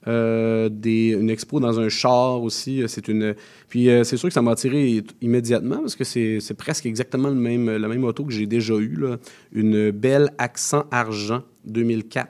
[0.06, 2.82] euh, des, une expo dans un char aussi.
[2.82, 3.34] euh, C'est une.
[3.74, 7.34] Puis euh, c'est sûr que ça m'a attiré immédiatement parce que c'est presque exactement le
[7.34, 8.94] même, la même auto que j'ai déjà eue.
[8.96, 9.16] Là.
[9.52, 12.28] Une belle accent argent 2004.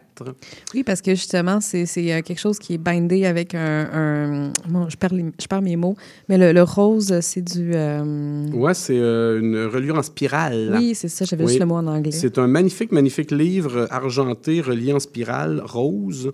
[0.75, 3.61] Oui, parce que justement, c'est euh, quelque chose qui est bindé avec un.
[3.93, 5.97] un- bon, je, perds les- je perds mes mots,
[6.31, 7.73] mais le, le rose, c'est du.
[7.75, 10.75] euh, Ouais, c'est euh, une reliure en spirale.
[10.79, 11.49] Oui, c'est ça, j'avais Oui.
[11.51, 12.11] juste le mot en anglais.
[12.13, 16.33] C'est un magnifique, magnifique livre argenté relié en spirale rose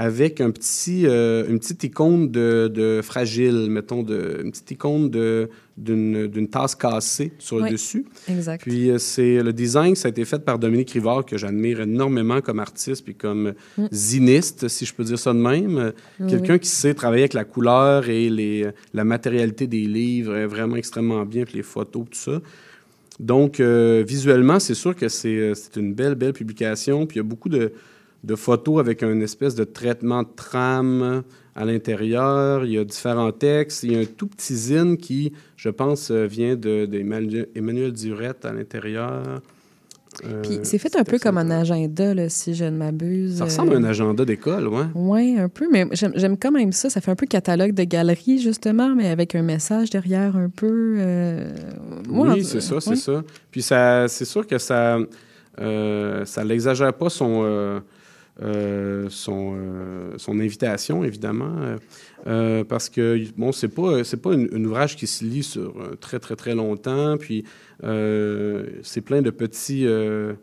[0.00, 5.10] avec un petit, euh, une petite icône de, de fragile, mettons, de, une petite icône
[5.10, 8.04] de- d'une tasse cassée sur le dessus.
[8.28, 8.62] exact.
[8.62, 12.40] Puis euh, c'est le design, ça a été fait par Dominique Rivard, que j'admire énormément
[12.40, 13.86] comme artiste, puis comme Mm.
[13.90, 15.92] ziniste, si je peux dire ça de même.
[16.20, 16.60] Oui, Quelqu'un oui.
[16.60, 21.44] qui sait travailler avec la couleur et les, la matérialité des livres, vraiment extrêmement bien,
[21.44, 22.40] puis les photos, tout ça.
[23.18, 27.04] Donc, euh, visuellement, c'est sûr que c'est c'est une belle, belle publication.
[27.06, 27.72] Puis il y a beaucoup de,
[28.24, 31.22] de photos avec un espèce de traitement de trame
[31.54, 32.64] à l'intérieur.
[32.64, 33.82] Il y a différents textes.
[33.84, 37.92] Il y a un tout petit zine qui, je pense, euh, vient de- d'Emmanuel Emmanuel
[37.92, 39.22] Durette à l'intérieur.
[40.24, 43.36] Euh, Puis c'est fait un peu comme un agenda, là, si je ne m'abuse.
[43.38, 44.86] Ça ressemble à Euh, un agenda d'école, ouais.
[44.94, 46.90] Oui, un peu, mais j'aime quand même ça.
[46.90, 50.96] Ça fait un peu catalogue de galerie, justement, mais avec un message derrière un peu.
[50.98, 51.50] euh,
[52.08, 52.96] oui, c'est ça, c'est ouais.
[52.96, 53.22] ça.
[53.52, 54.98] Puis ça, c'est sûr que ça,
[56.24, 57.80] ça n'exagère pas son,
[59.10, 61.76] son, euh, son invitation, évidemment, euh,
[62.26, 65.96] euh, parce que bon, c'est pas, c'est pas un, ouvrage qui se lit sur euh,
[66.00, 67.16] très très très longtemps.
[67.18, 67.44] Puis
[67.84, 69.86] euh, c'est plein de petits.
[69.86, 70.34] euh,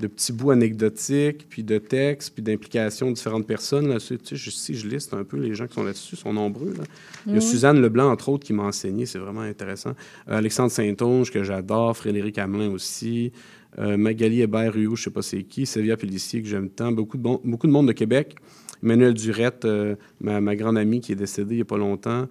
[0.00, 3.86] de petits bouts anecdotiques, puis de textes, puis d'implications de différentes personnes.
[3.88, 6.18] Là, tu sais, je- si je liste un peu les gens qui sont là-dessus, ils
[6.18, 6.74] sont nombreux.
[6.76, 6.82] là.
[7.28, 7.40] Il y a.
[7.40, 9.90] Suzanne Leblanc, entre autres, qui m'a enseigné, c'est vraiment intéressant.
[10.28, 13.30] Euh, Alexandre Saint-Onge, que j'adore, Frédéric Hamelin aussi,
[13.78, 17.22] euh, Magali Hébert-Ruot, je sais pas c'est qui, Sylvia Pellissier, que j'aime tant, beaucoup de,
[17.22, 18.36] bon- beaucoup de monde de Québec,
[18.82, 22.28] Emmanuel Durette, euh, ma, ma grande amie qui est décédée il n'y a pas longtemps,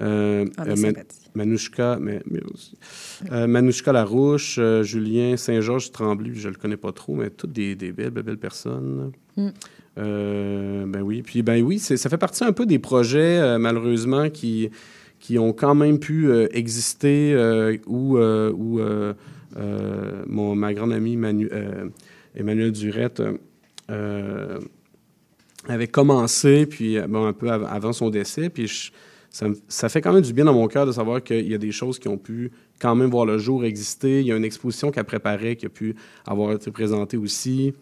[0.00, 0.94] euh, Ah, Man-.
[1.34, 2.76] Manouchka, mais, mais aussi,
[3.30, 8.10] Manouchka Larouche, Julien Saint-Georges Tremblay, je le connais pas trop, mais toutes des, des belles,
[8.10, 9.12] belles, belles personnes.
[9.36, 9.48] Mm.
[9.98, 14.70] Euh, ben oui, puis ben oui, ça fait partie un peu des projets, malheureusement, qui,
[15.18, 18.18] qui ont quand même pu exister euh, où,
[19.56, 21.88] euh, mon, ma grande amie Manu, euh,
[22.34, 23.22] Emmanuel Durette
[23.90, 24.60] euh,
[25.68, 28.90] avait commencé, puis un peu av- avant son décès, puis
[29.68, 31.72] ça, fait quand même du bien dans mon cœur de savoir qu'il y a des
[31.72, 32.50] choses qui ont pu
[32.80, 34.20] quand même voir le jour, exister.
[34.20, 35.94] Il y a une exposition qu'elle préparait qui a pu
[36.26, 37.74] avoir été présentée aussi.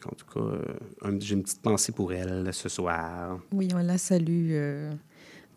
[0.00, 3.38] Qu'en tout cas, j'ai une petite pensée pour elle ce soir.
[3.52, 4.52] Oui, on la salue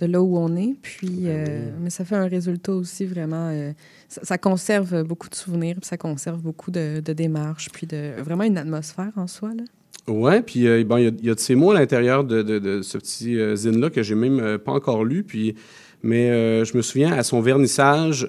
[0.02, 0.76] de là où on est.
[0.82, 3.50] Puis, Ben euh, mais ça fait un résultat aussi vraiment.
[3.52, 3.72] euh,
[4.10, 8.22] ça, ça conserve beaucoup de souvenirs, puis ça conserve beaucoup de, de démarches, puis de
[8.22, 9.52] vraiment une atmosphère en soi.
[9.56, 9.64] Là.
[10.12, 12.24] Ouais, puis euh, bon, il y a- il y, a de ces mots à l'intérieur
[12.24, 15.24] de, de- de ce petit zine-là que j'ai même pas encore lu.
[15.24, 15.56] Puis,
[16.04, 18.28] mais je me souviens, à son vernissage,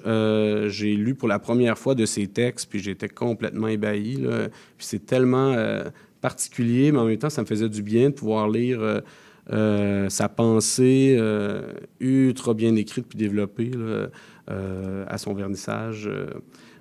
[0.67, 4.17] j'ai lu pour la première fois de ses textes, puis j'étais complètement ébahi.
[4.17, 4.49] là.
[4.77, 5.55] Puis c'est tellement
[6.21, 9.01] particulier, mais en même temps, ça me faisait du bien de pouvoir lire
[9.51, 16.09] euh, sa pensée euh, ultra bien écrite puis développée euh, à son vernissage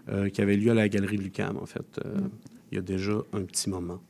[0.09, 2.01] euh, qui avait lieu à la Galerie de Lucam, en fait,
[2.71, 4.01] il y a déjà un petit moment.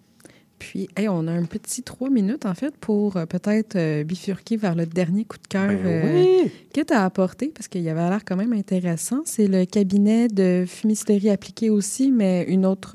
[0.71, 4.57] Puis, hey, on a un petit trois minutes, en fait, pour euh, peut-être euh, bifurquer
[4.57, 6.51] vers le dernier coup de cœur Ben euh, oui.
[6.73, 9.23] que tu as apporté, parce qu'il y avait l'air quand même intéressant.
[9.25, 12.93] C'est le cabinet de fumisterie appliquée aussi, mais une autre...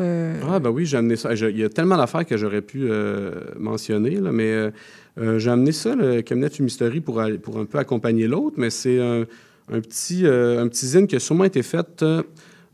[0.49, 1.33] Ah, ben oui, j'ai amené ça.
[1.35, 2.87] Il y a tellement d'affaires que j'aurais pu
[3.59, 4.71] mentionner, là, mais
[5.37, 8.69] j'ai amené ça, le cabinet de fumisterie, pour, aller- pour un peu accompagner l'autre, mais
[8.69, 9.25] c'est un,
[9.71, 12.03] un petit, un petit zine qui a sûrement été fait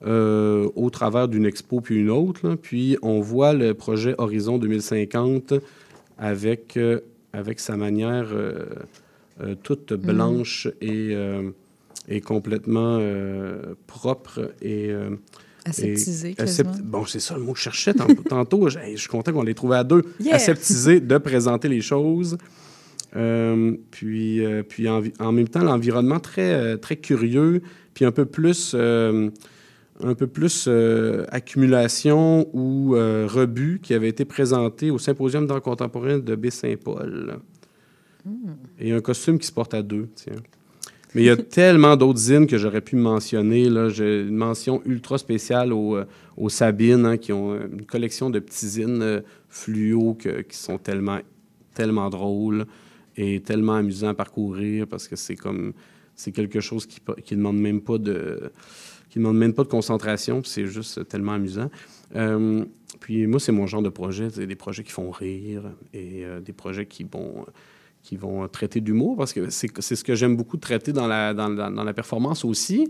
[0.06, 2.48] euh, au travers d'une expo puis une autre.
[2.48, 2.56] là.
[2.62, 5.54] Puis on voit le projet Horizon 2050
[6.18, 7.00] avec, euh,
[7.32, 8.66] avec sa manière euh,
[9.64, 11.16] toute blanche et,
[12.08, 13.00] et complètement
[13.88, 14.90] propre et...
[14.92, 15.10] euh,
[15.66, 16.72] Aseptisée, et- quasiment.
[16.72, 18.68] asepti- Bon, c'est ça le mot que je cherchais tant- tantôt.
[18.68, 20.02] Je, suis content qu'on l'ait trouvé à deux.
[20.20, 20.36] Yeah!
[20.36, 22.38] Aseptisé de présenter les choses.
[23.16, 27.62] Euh, puis, euh, puis en, même temps, l'environnement très, euh, très curieux,
[27.94, 28.76] puis un peu plus,
[30.04, 35.62] un peu plus euh, accumulation ou euh, rebut qui avait été présenté au Symposium d'art
[35.62, 37.40] contemporain de Baie-Saint-Paul.
[38.80, 40.36] Et un costume qui se porte à deux, tiens.
[41.14, 43.70] Mais il y a tellement d'autres zines que j'aurais pu mentionner.
[43.70, 43.90] Là.
[43.90, 46.06] J'ai une mention ultra spéciale aux, euh,
[46.38, 50.58] aux Sabines, hein, qui ont euh, une collection de petits zines euh, fluo que- qui
[50.58, 51.20] sont tellement,
[51.74, 52.66] tellement drôles
[53.16, 55.74] et tellement amusants à parcourir parce que c'est comme
[56.16, 57.00] c'est quelque chose qui
[57.32, 58.52] ne demande même pas de
[59.14, 61.70] qui demande même pas de concentration, c'est juste tellement amusant.
[62.16, 62.66] Euh,
[63.00, 65.62] puis moi, c'est mon genre de projet, c'est des projets qui font rire
[65.94, 67.46] et euh, des projets qui vont
[68.02, 71.48] qui vont traiter d'humour, parce que c'est ce que j'aime beaucoup traiter dans la, dans,
[71.48, 72.88] la- performance aussi.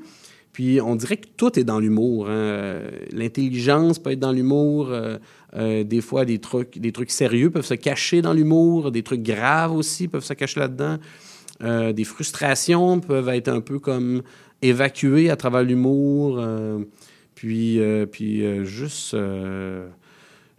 [0.54, 2.28] Puis on dirait que tout est dans l'humour.
[2.30, 2.32] hein.
[2.32, 4.90] Euh, L'intelligence peut être dans l'humour.
[4.92, 5.18] euh,
[5.58, 8.92] euh, des fois, des trucs, des trucs sérieux peuvent se cacher dans l'humour.
[8.92, 10.98] Des trucs graves aussi peuvent se cacher là-dedans.
[11.62, 14.24] Euh, des frustrations peuvent être un peu comme
[14.64, 16.38] évacuées à travers l'humour.
[16.40, 16.80] euh,
[17.36, 19.16] puis euh, puis euh, juste,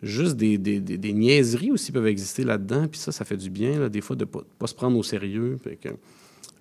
[0.02, 2.86] juste des, des, des- des niaiseries aussi peuvent exister là-dedans.
[2.90, 4.96] Puis ça, ça fait du bien, là, des fois, de ne pas, pas se prendre
[4.98, 5.58] au sérieux.
[5.82, 5.88] Que,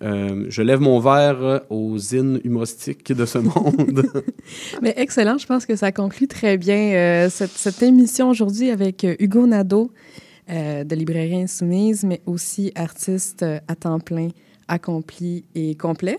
[0.00, 4.04] je lève mon verre aux zines humoristiques de ce monde.
[4.82, 9.46] Mais excellent, je pense que ça conclut très bien cette, cette émission aujourd'hui avec Hugo
[9.46, 9.90] Nadeau
[10.48, 14.28] de Librairie Insoumise, mais aussi artiste à temps plein,
[14.68, 16.18] accompli et complet.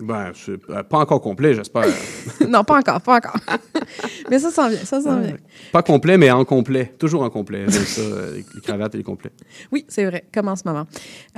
[0.00, 1.86] Ben, c'est euh, pas encore complet, j'espère.
[2.48, 3.36] non, pas encore, pas encore.
[4.30, 5.36] mais ça s'en vient, ça s'en vient.
[5.72, 6.92] Pas complet, mais en complet.
[6.98, 7.68] Toujours en complet.
[7.70, 9.30] Ça, euh, les, cravates et les complets.
[9.72, 10.86] Oui, c'est vrai, comme en ce moment.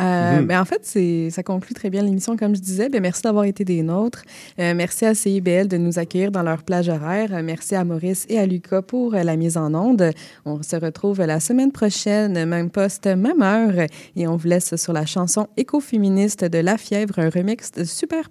[0.01, 0.47] Euh, Mhm.
[0.47, 2.89] ben, en fait, ça conclut très bien l'émission, comme je disais.
[2.89, 4.23] Ben, merci d'avoir été des nôtres.
[4.59, 7.33] Euh, merci à CIBL de nous accueillir dans leur plage horaire.
[7.33, 10.11] Euh, merci à Maurice et à Lucas pour la mise en onde.
[10.45, 13.87] On se retrouve la semaine prochaine, même poste, même heure.
[14.17, 18.31] Et on vous laisse sur la chanson écoféministe de La Fièvre, un remix de Super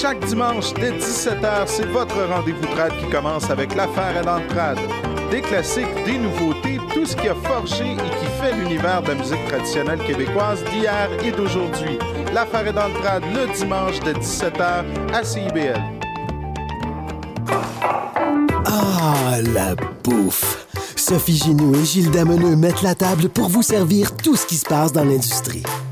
[0.00, 4.78] Chaque dimanche dès 17h, c'est votre rendez-vous trad qui commence avec l'affaire et l'entrade.
[5.28, 9.14] Des classiques, des nouveautés, tout ce qui a forgé et qui fait l'univers de la
[9.16, 11.98] musique traditionnelle québécoise d'hier et d'aujourd'hui.
[12.32, 15.82] L'affaire est dans le le dimanche de 17h à CIBL.
[18.66, 19.74] Ah, la
[20.04, 20.64] bouffe!
[20.94, 24.64] Sophie Ginou et Gilles Dameneux mettent la table pour vous servir tout ce qui se
[24.64, 25.64] passe dans l'industrie.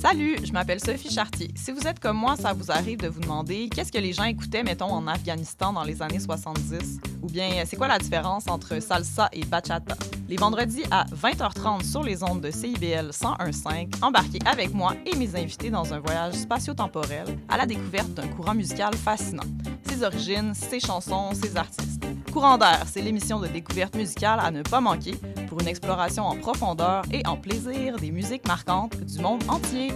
[0.00, 1.50] Salut, je m'appelle Sophie Chartier.
[1.54, 4.24] Si vous êtes comme moi, ça vous arrive de vous demander qu'est-ce que les gens
[4.24, 7.00] écoutaient, mettons, en Afghanistan dans les années 70?
[7.20, 9.94] Ou bien, c'est quoi la différence entre salsa et bachata?
[10.26, 15.36] Les vendredis à 20h30 sur les ondes de CIBL 101.5, embarquez avec moi et mes
[15.36, 19.42] invités dans un voyage spatio-temporel à la découverte d'un courant musical fascinant.
[19.86, 22.06] Ses origines, ses chansons, ses artistes.
[22.32, 25.14] Courant d'air, c'est l'émission de découverte musicale à ne pas manquer
[25.48, 29.88] pour une exploration en profondeur et en plaisir des musiques marquantes du monde entier.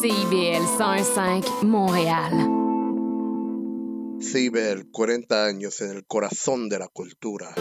[0.00, 2.32] CIBL 101.5 Montréal.
[4.20, 7.54] CIBEL, 40 años en el corazón de la cultura.